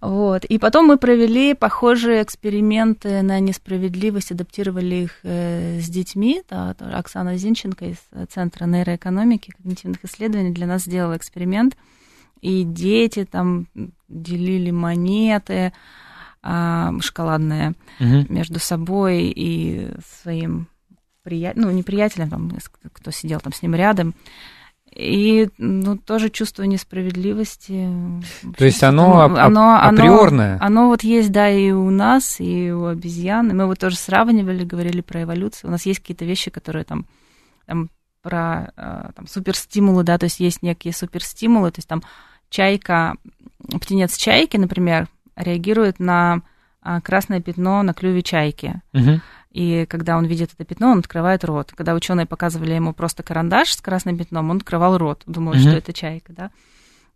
[0.00, 0.44] Вот.
[0.44, 6.42] И потом мы провели похожие эксперименты на несправедливость, адаптировали их э, с детьми.
[6.50, 7.98] Да, Оксана Зинченко из
[8.28, 11.76] Центра нейроэкономики, когнитивных исследований для нас сделала эксперимент.
[12.40, 13.68] И дети там
[14.08, 15.72] делили монеты,
[17.00, 18.26] шоколадное угу.
[18.28, 19.90] между собой и
[20.20, 20.68] своим
[21.22, 22.52] приятелем, ну, не приятелем, там,
[22.92, 24.14] кто сидел там с ним рядом.
[24.94, 27.88] И ну, тоже чувство несправедливости.
[28.56, 30.56] То есть оно, оно априорное?
[30.60, 33.56] Оно, оно вот есть, да, и у нас, и у обезьян.
[33.56, 35.68] Мы вот тоже сравнивали, говорили про эволюцию.
[35.68, 37.06] У нас есть какие-то вещи, которые там,
[37.66, 37.88] там
[38.22, 42.02] про а, там, суперстимулы, да, то есть есть некие суперстимулы, то есть там
[42.48, 43.16] чайка,
[43.80, 46.42] птенец чайки, например, реагирует на
[46.82, 48.80] а, красное пятно на клюве чайки.
[48.92, 49.20] Угу.
[49.52, 51.72] И когда он видит это пятно, он открывает рот.
[51.76, 55.60] Когда ученые показывали ему просто карандаш с красным пятном, он открывал рот, думал, угу.
[55.60, 56.50] что это чайка, да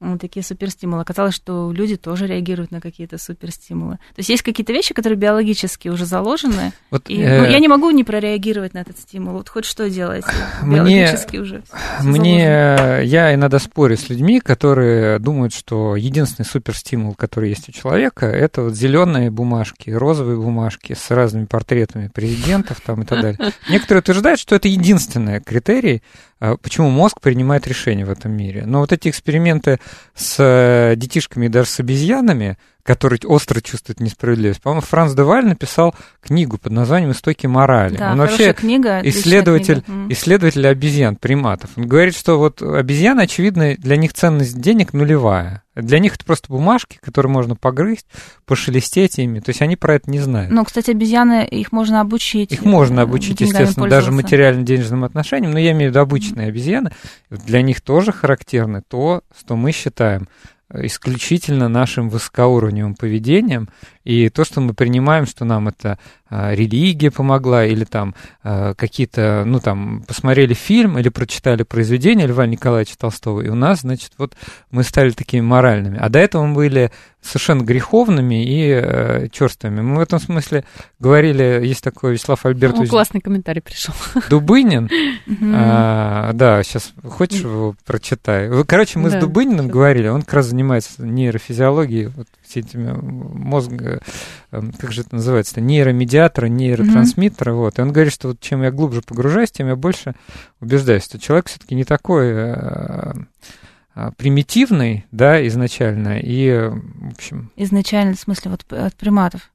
[0.00, 1.02] вот такие суперстимулы.
[1.02, 3.96] Оказалось, что люди тоже реагируют на какие-то суперстимулы.
[3.96, 7.40] То есть есть какие-то вещи, которые биологически уже заложены, вот, и э...
[7.40, 9.34] ну, я не могу не прореагировать на этот стимул.
[9.34, 10.24] Вот хоть что делать,
[10.62, 11.62] биологически мне, уже.
[12.02, 13.00] Мне заложено.
[13.02, 18.62] я иногда спорю с людьми, которые думают, что единственный суперстимул, который есть у человека, это
[18.62, 23.52] вот зеленые бумажки, розовые бумажки с разными портретами президентов там и так далее.
[23.68, 26.02] Некоторые утверждают, что это единственный критерий,
[26.40, 28.64] а почему мозг принимает решения в этом мире.
[28.64, 29.80] Но вот эти эксперименты
[30.14, 32.58] с э, детишками и даже с обезьянами,
[32.88, 34.62] которые остро чувствуют несправедливость.
[34.62, 37.98] По-моему, Франц Деваль написал книгу под названием «Истоки морали».
[37.98, 40.10] Да, Он вообще книга, исследователь, книга.
[40.14, 41.68] исследователь обезьян, приматов.
[41.76, 45.64] Он говорит, что вот обезьяны, очевидно, для них ценность денег нулевая.
[45.74, 48.06] Для них это просто бумажки, которые можно погрызть,
[48.46, 49.40] пошелестеть ими.
[49.40, 50.50] То есть они про это не знают.
[50.50, 52.52] Ну, кстати, обезьяны, их можно обучить.
[52.52, 55.52] Их можно обучить, естественно, даже материально-денежным отношениям.
[55.52, 56.90] Но я имею в виду обычные обезьяны.
[57.28, 60.26] Для них тоже характерно то, что мы считаем
[60.72, 63.68] исключительно нашим высокоуровневым поведением,
[64.08, 65.98] и то, что мы принимаем, что нам это
[66.30, 72.46] а, религия помогла, или там а, какие-то, ну там, посмотрели фильм или прочитали произведение Льва
[72.46, 74.34] Николаевича Толстого, и у нас, значит, вот
[74.70, 75.98] мы стали такими моральными.
[76.00, 76.90] А до этого мы были
[77.20, 79.82] совершенно греховными и э, черствыми.
[79.82, 80.64] Мы в этом смысле
[80.98, 82.88] говорили, есть такой Вячеслав Альбертович...
[82.88, 83.92] Ну, классный комментарий пришел.
[84.30, 84.88] Дубынин.
[85.54, 88.48] а, да, сейчас хочешь его прочитай?
[88.64, 94.00] Короче, мы да, с Дубыниным говорили, он как раз занимается нейрофизиологией, вот все этими мозга,
[94.50, 97.56] эм, как же это называется, нейромедиатора, нейротрансмиттера, mm-hmm.
[97.56, 97.78] вот.
[97.78, 100.14] И он говорит, что вот чем я глубже погружаюсь, тем я больше
[100.60, 103.12] убеждаюсь, что человек все-таки не такой э,
[103.94, 107.50] э, примитивный, да, изначально, и, в общем...
[107.56, 109.50] Изначально, в смысле, вот от приматов?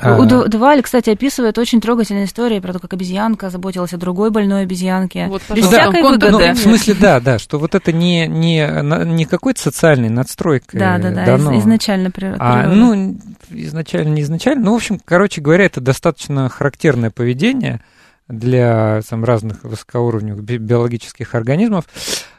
[0.00, 0.16] А...
[0.16, 4.62] У Деваль, кстати, описывает очень трогательные истории про то, как обезьянка заботилась о другой больной
[4.62, 5.26] обезьянке.
[5.26, 6.30] Вот, Без ну, всякой да, выгоды.
[6.30, 8.64] Ну, в смысле, да, да, что вот это не, не,
[9.06, 12.38] не какой-то социальной надстройкой Да, да, да, дано, изначально природа.
[12.38, 13.18] А, ну,
[13.50, 14.66] изначально, не изначально.
[14.66, 17.80] Ну, в общем, короче говоря, это достаточно характерное поведение
[18.28, 21.86] для там, разных высокоуровневых биологических организмов.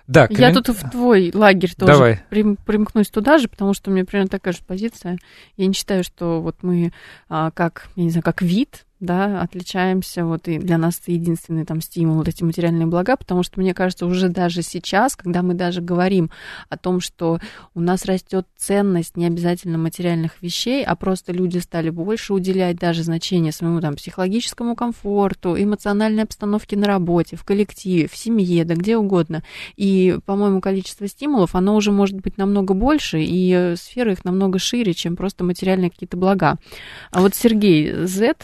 [0.09, 0.41] Да, коммен...
[0.41, 2.21] Я тут в твой лагерь тоже Давай.
[2.29, 5.19] Прим, примкнусь туда же, потому что у меня примерно такая же позиция.
[5.55, 6.91] Я не считаю, что вот мы
[7.29, 11.65] а, как, я не знаю, как вид, да, отличаемся, вот и для нас это единственный
[11.65, 15.53] там стимул, вот эти материальные блага, потому что, мне кажется, уже даже сейчас, когда мы
[15.53, 16.31] даже говорим
[16.67, 17.39] о том, что
[17.73, 23.03] у нас растет ценность не обязательно материальных вещей, а просто люди стали больше уделять даже
[23.03, 28.97] значение своему там психологическому комфорту, эмоциональной обстановке на работе, в коллективе, в семье, да где
[28.97, 29.43] угодно.
[29.77, 34.59] И, по-моему, количество стимулов, оно уже может быть намного больше, и э, сфера их намного
[34.59, 36.57] шире, чем просто материальные какие-то блага.
[37.11, 38.35] А вот Сергей Z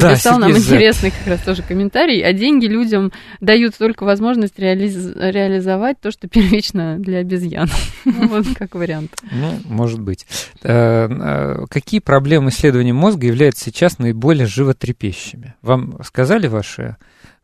[0.00, 2.20] Да, написал нам интересный как раз тоже комментарий.
[2.22, 7.68] А деньги людям дают только возможность реализ- реализовать то, что первично для обезьян.
[8.04, 9.12] Вот как вариант.
[9.30, 10.26] Ну, может быть.
[10.62, 15.54] Э, э, Какие проблемы исследования мозга являются сейчас наиболее животрепещущими?
[15.62, 16.96] Вам сказали ваши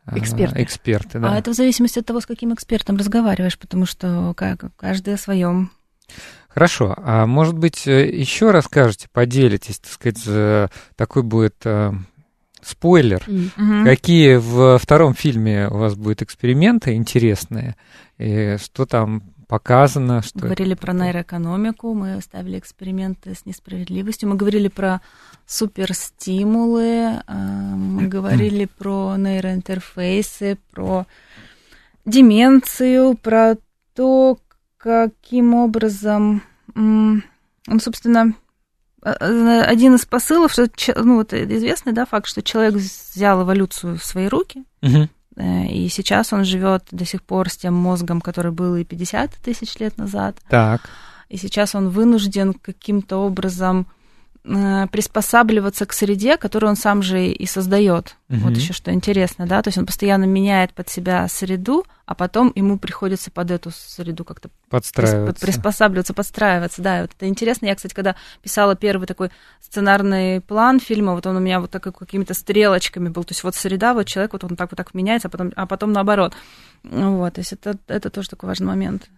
[0.05, 0.63] э, Эксперты.
[0.63, 1.33] эксперты да?
[1.33, 5.71] А это в зависимости от того, с каким экспертом разговариваешь, потому что каждый о своем.
[6.49, 6.95] Хорошо.
[6.97, 11.55] А может быть, еще расскажете, поделитесь, так сказать, такой будет
[12.61, 13.23] спойлер.
[13.27, 13.85] М.
[13.85, 17.75] Какие в втором фильме у вас будут эксперименты интересные?
[18.17, 20.21] И что там показано?
[20.21, 20.39] Что...
[20.39, 25.01] Говорили про нейроэкономику, мы ставили эксперименты с несправедливостью, мы говорили про
[25.45, 31.05] суперстимулы, э, мы говорили про нейроинтерфейсы, про
[32.05, 33.55] деменцию, про
[33.93, 34.37] то,
[34.77, 36.43] каким образом,
[36.75, 37.21] ну,
[37.79, 38.33] собственно,
[39.03, 44.27] один из посылов, что, ну, вот известный, да, факт, что человек взял эволюцию в свои
[44.27, 44.63] руки,
[45.35, 49.31] э, и сейчас он живет до сих пор с тем мозгом, который был и 50
[49.43, 50.81] тысяч лет назад, Так.
[51.29, 53.96] и сейчас он вынужден каким-то образом э,
[54.91, 58.15] приспосабливаться к среде, которую он сам же и создает.
[58.29, 58.41] Мгм.
[58.41, 62.53] Вот еще что интересно, да, то есть он постоянно меняет под себя среду, а потом
[62.55, 65.45] ему приходится под эту среду как-то Подстраиваться.
[65.45, 67.65] приспосабливаться, подстраиваться, да, и вот это интересно.
[67.65, 69.31] Я, кстати, когда писала первый такой
[69.61, 73.43] сценарный план фильма, вот он у меня вот так как какими-то стрелочками был, то есть
[73.43, 76.33] вот среда, вот человек, вот он так вот так меняется, а потом, а потом наоборот.
[76.83, 79.09] Вот, то есть это, это тоже такой важный момент.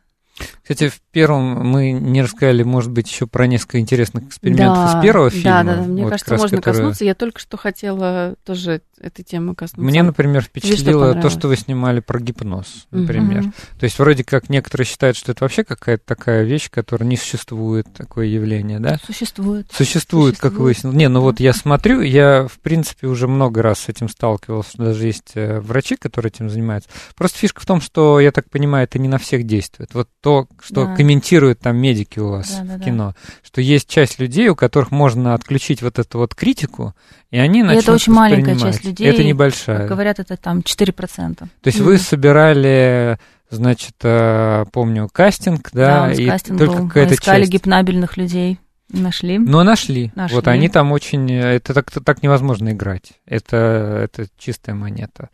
[0.61, 5.03] Кстати, в первом мы не рассказали, может быть, еще про несколько интересных экспериментов Да, из
[5.03, 5.43] первого фильма.
[5.43, 5.81] Да, да, да.
[5.83, 7.05] Мне вот кажется, как раз можно которые- коснуться.
[7.05, 9.81] Я только что хотела тоже этой темы коснуться.
[9.81, 13.41] Мне, например, Тебе что впечатлило то, что вы снимали про гипноз, например.
[13.43, 13.53] Мгм.
[13.79, 17.87] То есть вроде как некоторые считают, что это вообще какая-то такая вещь, которая не существует,
[17.95, 18.99] такое явление, да?
[19.05, 19.67] Существует.
[19.71, 20.63] Существует, как Существует.
[20.65, 20.97] выяснилось.
[20.97, 25.07] Не, ну вот я смотрю, я, в принципе, уже много раз с этим сталкивался, даже
[25.07, 26.89] есть э, врачи, которые этим занимаются.
[27.15, 29.93] Просто фишка в том, что, я так понимаю, это не на всех действует.
[29.93, 30.28] Вот то,
[30.61, 30.95] что Да.
[30.95, 32.85] комментируют там медики у вас Да, да, в да.
[32.85, 33.13] кино,
[33.43, 36.93] что есть часть людей, у которых можно отключить вот эту вот критику,
[37.31, 39.07] и они И начнут это очень маленькая часть людей.
[39.07, 39.87] Это небольшая.
[39.87, 41.49] Говорят, это там 4%.
[41.61, 42.01] То есть вы Мгм.
[42.01, 43.17] собирали,
[43.49, 46.83] значит, э, помню, кастинг, да, нас и кастинг только был.
[46.83, 47.51] Мы какая-то искали часть.
[47.53, 48.59] гипнабельных людей.
[48.91, 49.37] Нашли.
[49.37, 50.11] Но нашли.
[50.15, 50.35] Нашли.
[50.35, 51.29] Вот они там очень...
[51.31, 53.11] э, Это так, так невозможно играть.
[53.27, 55.29] Это, это чистая монета.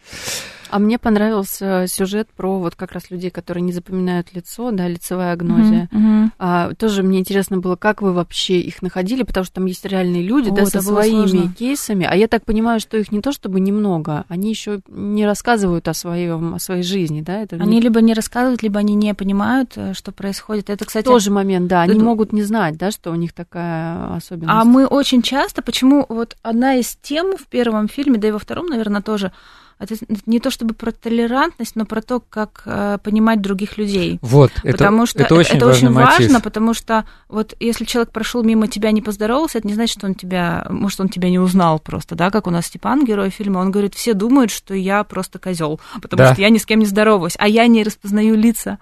[0.69, 5.33] А мне понравился сюжет про вот как раз людей, которые не запоминают лицо, да, лицевая
[5.33, 5.87] агнозия.
[5.91, 6.31] Мгм.
[6.39, 10.23] А, тоже мне интересно было, как вы вообще их находили, потому что там есть реальные
[10.23, 11.53] люди, О, да, со своими сложно.
[11.57, 12.07] кейсами.
[12.09, 15.93] А я так понимаю, что их не то чтобы немного, они еще не рассказывают о
[15.93, 17.41] своем, о своей жизни, да?
[17.41, 20.69] Это Они не- либо не рассказывают, либо они не понимают, э, что происходит.
[20.69, 21.81] Это, кстати, тоже момент, да.
[21.83, 24.51] Они это- могут не знать, да, что у них такая особенность.
[24.51, 28.39] А мы очень часто, почему вот одна из тем в первом фильме, да и во
[28.39, 29.31] втором, наверное, тоже,
[29.79, 29.95] это
[30.25, 34.19] не то чтобы про толерантность, но про то, как э, понимать других людей.
[34.21, 36.19] Вот, это, потому что это очень важный мотив.
[36.19, 40.07] важно, потому что вот если человек прошел мимо тебя, не поздоровался, это не значит, что
[40.07, 43.59] он тебя, может, он тебя не узнал просто, да, как у нас Степан, герой фильма,
[43.59, 46.33] он говорит, все думают, что я просто козел, потому Да.
[46.33, 48.79] что я ни с кем не здороваюсь, а я не распознаю лица.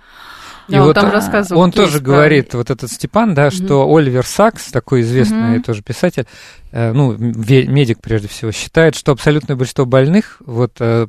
[0.67, 1.61] Да, И он вот там рассказывал.
[1.61, 5.63] Он кейс тоже про- говорит, вот этот Степан, да, что Оливер Сакс, такой известный Мгм.
[5.63, 6.25] тоже писатель,
[6.71, 11.07] э, ну, медик прежде всего, считает, что абсолютное большинство больных вот э.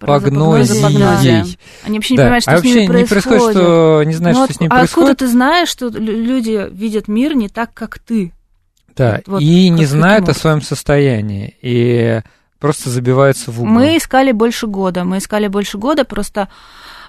[0.00, 1.44] Прозапагнозия.
[1.84, 4.36] Они вообще не Да, понимают, что а с вообще ними не происходит, что не знаешь,
[4.36, 5.18] Ну, что с ним а откуда происходит.
[5.18, 8.32] ты знаешь, что лю- люди видят мир не так, как ты?
[8.96, 11.56] Да, Вот- и не знают о своем состоянии.
[11.62, 12.20] И
[12.60, 13.72] просто забиваются в угол.
[13.72, 15.04] Мы искали больше года.
[15.04, 16.48] Мы искали больше года, просто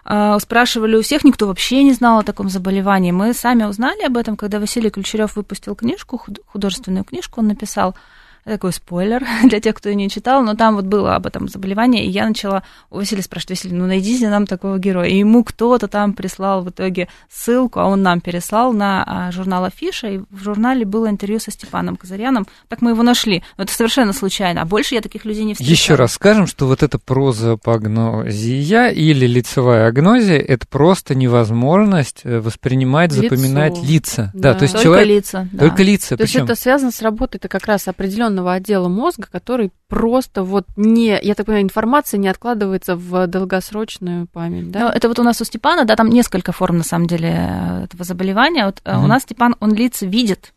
[0.06, 3.12] спрашивали у всех, никто вообще не знал о таком заболевании.
[3.12, 7.96] Мы сами узнали об этом, когда Василий Ключерев выпустил книжку, худ- художественную книжку, он написал
[8.44, 12.10] такой спойлер для тех, кто не читал, но там вот было об этом заболевании, и
[12.10, 15.08] я начала у Василия спрашивать, Василий, ну найдите нам такого героя.
[15.08, 19.64] И ему кто-то там прислал в итоге ссылку, а он нам переслал на а, журнал
[19.66, 22.48] Афиша, и в журнале было интервью со Степаном Казаряном.
[22.68, 23.44] Так мы его нашли.
[23.58, 24.62] Но это совершенно случайно.
[24.62, 25.74] А больше я таких людей не встречала.
[25.74, 33.12] Еще раз скажем, что вот эта прозапагнозия или лицевая агнозия– это просто невозможность э, воспринимать,
[33.12, 33.24] Лицо.
[33.24, 34.32] запоминать лица.
[34.34, 34.60] Да, Да.
[34.60, 35.08] то есть Только человек...
[35.08, 35.48] лица.
[35.52, 35.68] да.
[35.68, 37.88] Только лица, То есть причем это связано с работой это как раз
[38.34, 44.28] определенного отдела мозга, который просто вот не, я так понимаю, информация не откладывается в долгосрочную
[44.28, 44.92] память, Ну, да?
[44.94, 48.04] это вот у нас у Степана, да, там несколько форм, на самом деле, э, этого
[48.04, 48.66] заболевания.
[48.66, 49.04] Вот Мгм.
[49.04, 50.54] у нас Степан, он лица видит,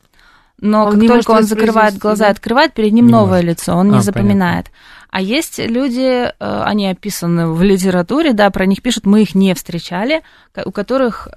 [0.61, 3.45] но Он как не только он закрывает глаза и открывает, перед ним Не новое может.
[3.45, 4.66] лицо, он А, не запоминает.
[5.11, 9.55] А есть люди, э, они описаны в литературе, да, про них пишут, мы их не
[9.55, 10.22] встречали,
[10.64, 11.29] у которых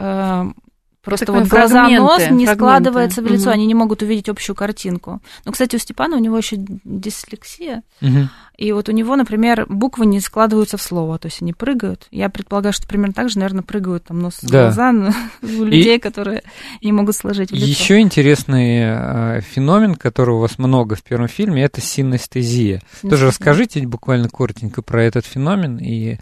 [1.09, 2.53] Просто Такое вот глаза, фрагменты, нос не фрагменты.
[2.55, 3.53] складывается в лицо, Мгм.
[3.53, 5.21] они не могут увидеть общую картинку.
[5.45, 8.29] Ну, кстати, у Степана у него еще дислексия, Мгм.
[8.57, 12.07] и вот у него, например, буквы не складываются в слово, то есть они прыгают.
[12.11, 14.63] Я предполагаю, что примерно так же, наверное, прыгают там нос Да.
[14.63, 16.43] глаза ну, у людей, которые
[16.81, 17.65] не могут сложить в лицо.
[17.65, 22.81] Еще интересный э, феномен, которого у вас много в первом фильме, это синестезия.
[23.01, 26.17] Тоже расскажите буквально коротенько про этот феномен и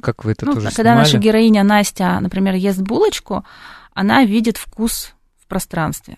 [0.00, 0.98] как вы это Ну, тоже когда снимали.
[0.98, 3.44] наша героиня Настя, например, ест булочку,
[4.00, 6.16] она видит вкус в пространстве.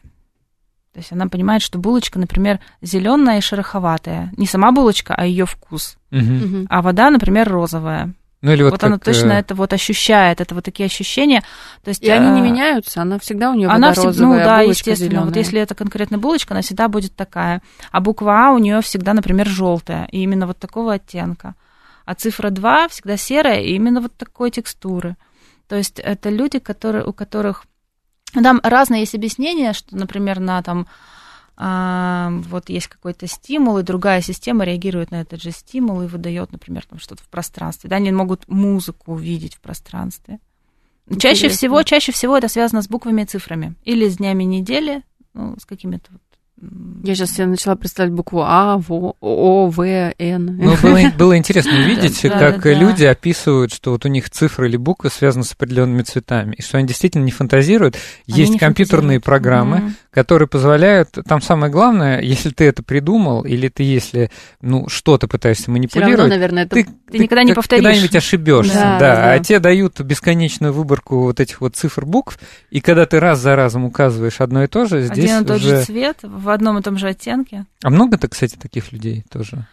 [0.92, 4.32] То есть она понимает, что булочка, например, зеленая и шероховатая.
[4.36, 5.96] Не сама булочка, а ее вкус.
[6.12, 6.66] Мгм.
[6.70, 8.14] А вода, например, розовая.
[8.40, 11.42] Ну или вот, Вот, она как, точно э, это вот ощущает, это вот такие ощущения.
[11.82, 14.44] То есть, И они не э, меняются, она всегда у нее Она всегда, розовая, ну
[14.44, 15.20] да, булочка естественно.
[15.22, 15.42] Вот зелёная.
[15.42, 17.62] если это конкретно булочка, она всегда будет такая.
[17.90, 21.56] А буква А у нее всегда, например, желтая, и именно вот такого оттенка.
[22.04, 25.16] А цифра 2 всегда серая, и именно вот такой текстуры.
[25.72, 27.64] То есть это люди, которые, у которых...
[28.32, 30.86] Там разные есть объяснения, что, например, на там
[31.56, 36.50] а, вот есть какой-то стимул, и другая система реагирует на этот же стимул и выдает,
[36.50, 37.90] например, там что-то в пространстве.
[37.90, 40.38] Да, они могут музыку увидеть в пространстве.
[41.10, 41.56] Чаще Интересно.
[41.56, 43.74] всего, чаще всего это связано с буквами и цифрами.
[43.84, 45.02] Или с днями недели,
[45.34, 46.10] ну, с какими-то
[47.02, 50.56] Я сейчас себе начала представлять букву А, В, О, В, Н.
[50.56, 55.10] Ну, было, было интересно увидеть, как люди описывают, что вот у них цифры или буквы
[55.10, 57.96] связаны с определенными цветами, и что они действительно не фантазируют.
[58.26, 59.94] Есть компьютерные программы.
[60.12, 65.62] Которые позволяют, там самое главное, если ты это придумал, или ты если, ну, что-то пытаешься
[65.62, 67.82] Все равно, манипулировать, наверное, это ты, Ты никогда не повторишь.
[67.82, 69.32] Когда-нибудь ошибешься, Да, да, да.
[69.32, 72.38] А тебе дают бесконечную выборку вот этих вот цифр букв,
[72.70, 75.56] и когда ты раз за разом указываешь одно и то же, здесь Один и тот
[75.56, 75.78] уже...
[75.78, 77.64] же цвет в одном и том же оттенке.
[77.82, 79.66] А много-то, кстати, таких людей тоже?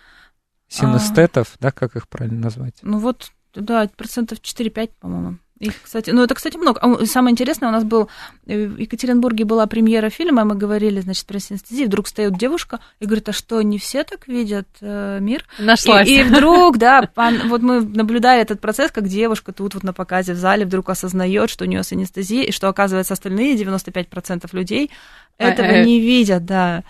[0.69, 2.75] Синестетов, да, как их правильно назвать?
[2.81, 5.37] Ну вот, да, процентов 4-5, по-моему.
[5.59, 6.79] Их, кстати, ну это, кстати, много.
[6.79, 8.09] А самое интересное, у нас был
[8.47, 11.87] э, в Екатеринбурге была премьера фильма, мы говорили, значит, про синестезию.
[11.87, 15.45] Вдруг встает девушка и говорит, а что, не все так видят э, мир?
[15.59, 16.07] Нашлась.
[16.07, 19.91] И, и вдруг, да, пан- вот мы наблюдали этот процесс, как девушка тут вот на
[19.91, 24.91] показе в зале вдруг осознает, что у нее синестезия, и что, оказывается, остальные 95% людей
[25.37, 26.83] А, этого э, не видят, да.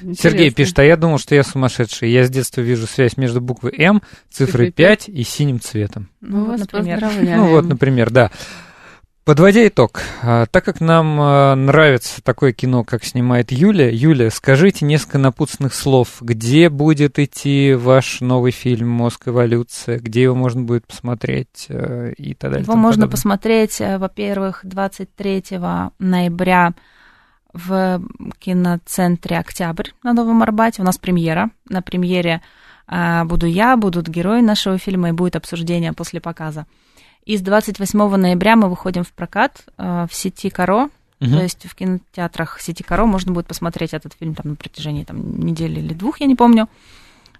[0.00, 0.54] Сергей Интересно.
[0.54, 2.10] пишет, а я думал, что я сумасшедший.
[2.10, 5.06] Я с детства вижу связь между буквой М, цифрой Цифрой пять.
[5.06, 6.08] 5 и синим цветом.
[6.20, 7.00] Мы Ну, вот, например.
[7.00, 7.38] поздравляем.
[7.40, 8.30] Ну вот, например, да.
[9.24, 14.84] Подводя итог, а, так как нам а, нравится такое кино, как снимает Юля, Юля, скажите
[14.84, 16.16] несколько напутственных слов.
[16.20, 19.28] Где будет идти ваш новый фильм «Мозг.
[19.28, 22.64] Эволюция», где его можно будет посмотреть э, и так далее.
[22.64, 23.10] Его можно подобное?
[23.12, 25.42] посмотреть, э, во-первых, 23
[25.98, 26.74] ноября
[27.54, 28.02] в
[28.38, 30.82] киноцентре «Октябрь» на Новом Арбате.
[30.82, 31.50] У нас премьера.
[31.68, 32.42] На премьере
[32.86, 36.66] а, буду я, будут герои нашего фильма и будет обсуждение после показа.
[37.24, 40.90] И с 28 ноября мы выходим в прокат э, в сети «Каро»,
[41.20, 41.30] Мгм.
[41.38, 45.40] то есть в кинотеатрах сети «Каро» можно будет посмотреть этот фильм там на протяжении там,
[45.40, 46.68] недели или двух, я не помню.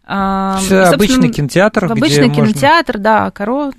[0.06, 3.72] А, Это и, собственно, обычный кинотеатр, в где обычный можно- кинотеатр, да, Каро,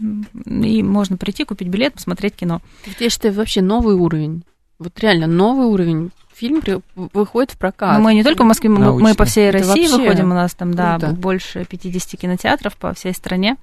[0.45, 2.61] и можно прийти, купить билет, посмотреть кино.
[2.99, 4.43] Я считаю, вообще новый уровень.
[4.77, 6.11] Вот реально новый уровень.
[6.37, 7.97] Фильм при- выходит в прокат.
[7.97, 10.33] Но мы не только в Москве, мы, мы по всей Это России вообще выходим, у
[10.35, 11.13] нас там, да, круто.
[11.15, 13.55] больше 50 кинотеатров по всей стране.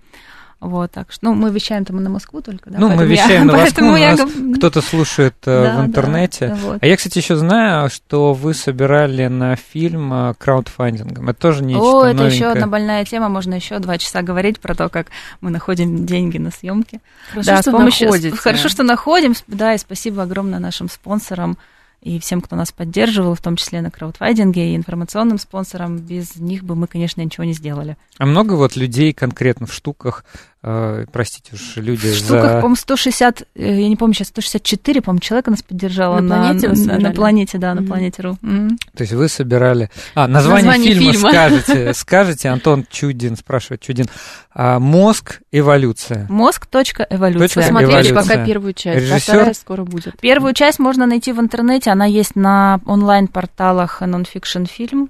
[0.59, 2.79] Вот, так что, ну, мы вещаем там на Москву только, да.
[2.79, 5.85] Ну, мы поэтому я- вещаем на Москву, я гов- Кто-то слушает э, Да, в да,
[5.87, 6.57] интернете.
[6.63, 6.79] вот.
[6.81, 11.29] А я, кстати, еще знаю, что вы собирали на фильм э, краудфандингом.
[11.31, 12.29] Это тоже нечто О, это новенькое.
[12.37, 15.09] еще одна больная тема, можно еще два часа говорить про то, как
[15.41, 17.01] мы находим деньги на съемки.
[17.33, 18.37] Хорошо, да, что с помощью, находите.
[18.37, 21.59] хорошо, что находим, да, и спасибо огромное нашим спонсорам
[22.03, 25.99] и всем, кто нас поддерживал, в том числе на краудфандинге и информационным спонсорам.
[25.99, 27.97] Без них бы мы, конечно, ничего не сделали.
[28.19, 30.25] А много вот людей конкретно в штуках,
[30.63, 32.25] простите уж, люди В за...
[32.25, 36.69] штуках, по-моему, 160, э, я не помню сейчас, 164, по-моему, человека нас поддержало На планете
[36.69, 37.89] вы на, на планете, да, на Мгм.
[37.89, 38.39] планете РУ.
[38.43, 38.79] Мгм.
[38.95, 39.91] То есть вы собирали...
[40.15, 41.31] А, название, Название фильма, фильма.
[41.33, 44.07] скажете, скажете, Антон Чудин спрашивает, Чудин.
[44.55, 46.27] А, мозг, эволюция.
[46.29, 46.67] Мозг.
[46.67, 47.07] Точка.
[47.11, 47.49] Эволюция.
[47.49, 48.15] Точка Посмотрели Эволюция.
[48.23, 49.21] пока первую часть, а Режиссер?
[49.35, 50.21] вторая скоро будет.
[50.21, 55.09] Первую часть можно найти в интернете, она есть на онлайн-порталах Nonfiction Film,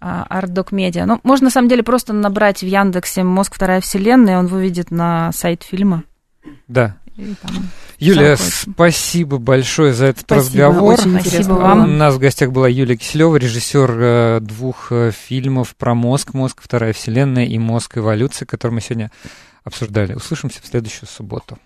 [0.00, 1.06] Артдок Медиа.
[1.06, 3.54] Ну, можно, на самом деле, просто набрать в Яндексе «Мозг.
[3.54, 6.04] Вторая вселенная», и он выведет на сайт фильма.
[6.68, 6.96] Да.
[7.16, 7.52] И там
[7.98, 10.94] Юлия, спасибо большое за этот Спасибо, разговор.
[10.94, 11.84] очень Спасибо вам.
[11.84, 16.62] У нас в гостях была Юлия Киселева, режиссер э, двух э, фильмов про мозг, мозг,
[16.62, 19.10] вторая вселенная и мозг эволюции, которые мы сегодня
[19.64, 20.14] обсуждали.
[20.14, 21.58] Услышимся в следующую субботу.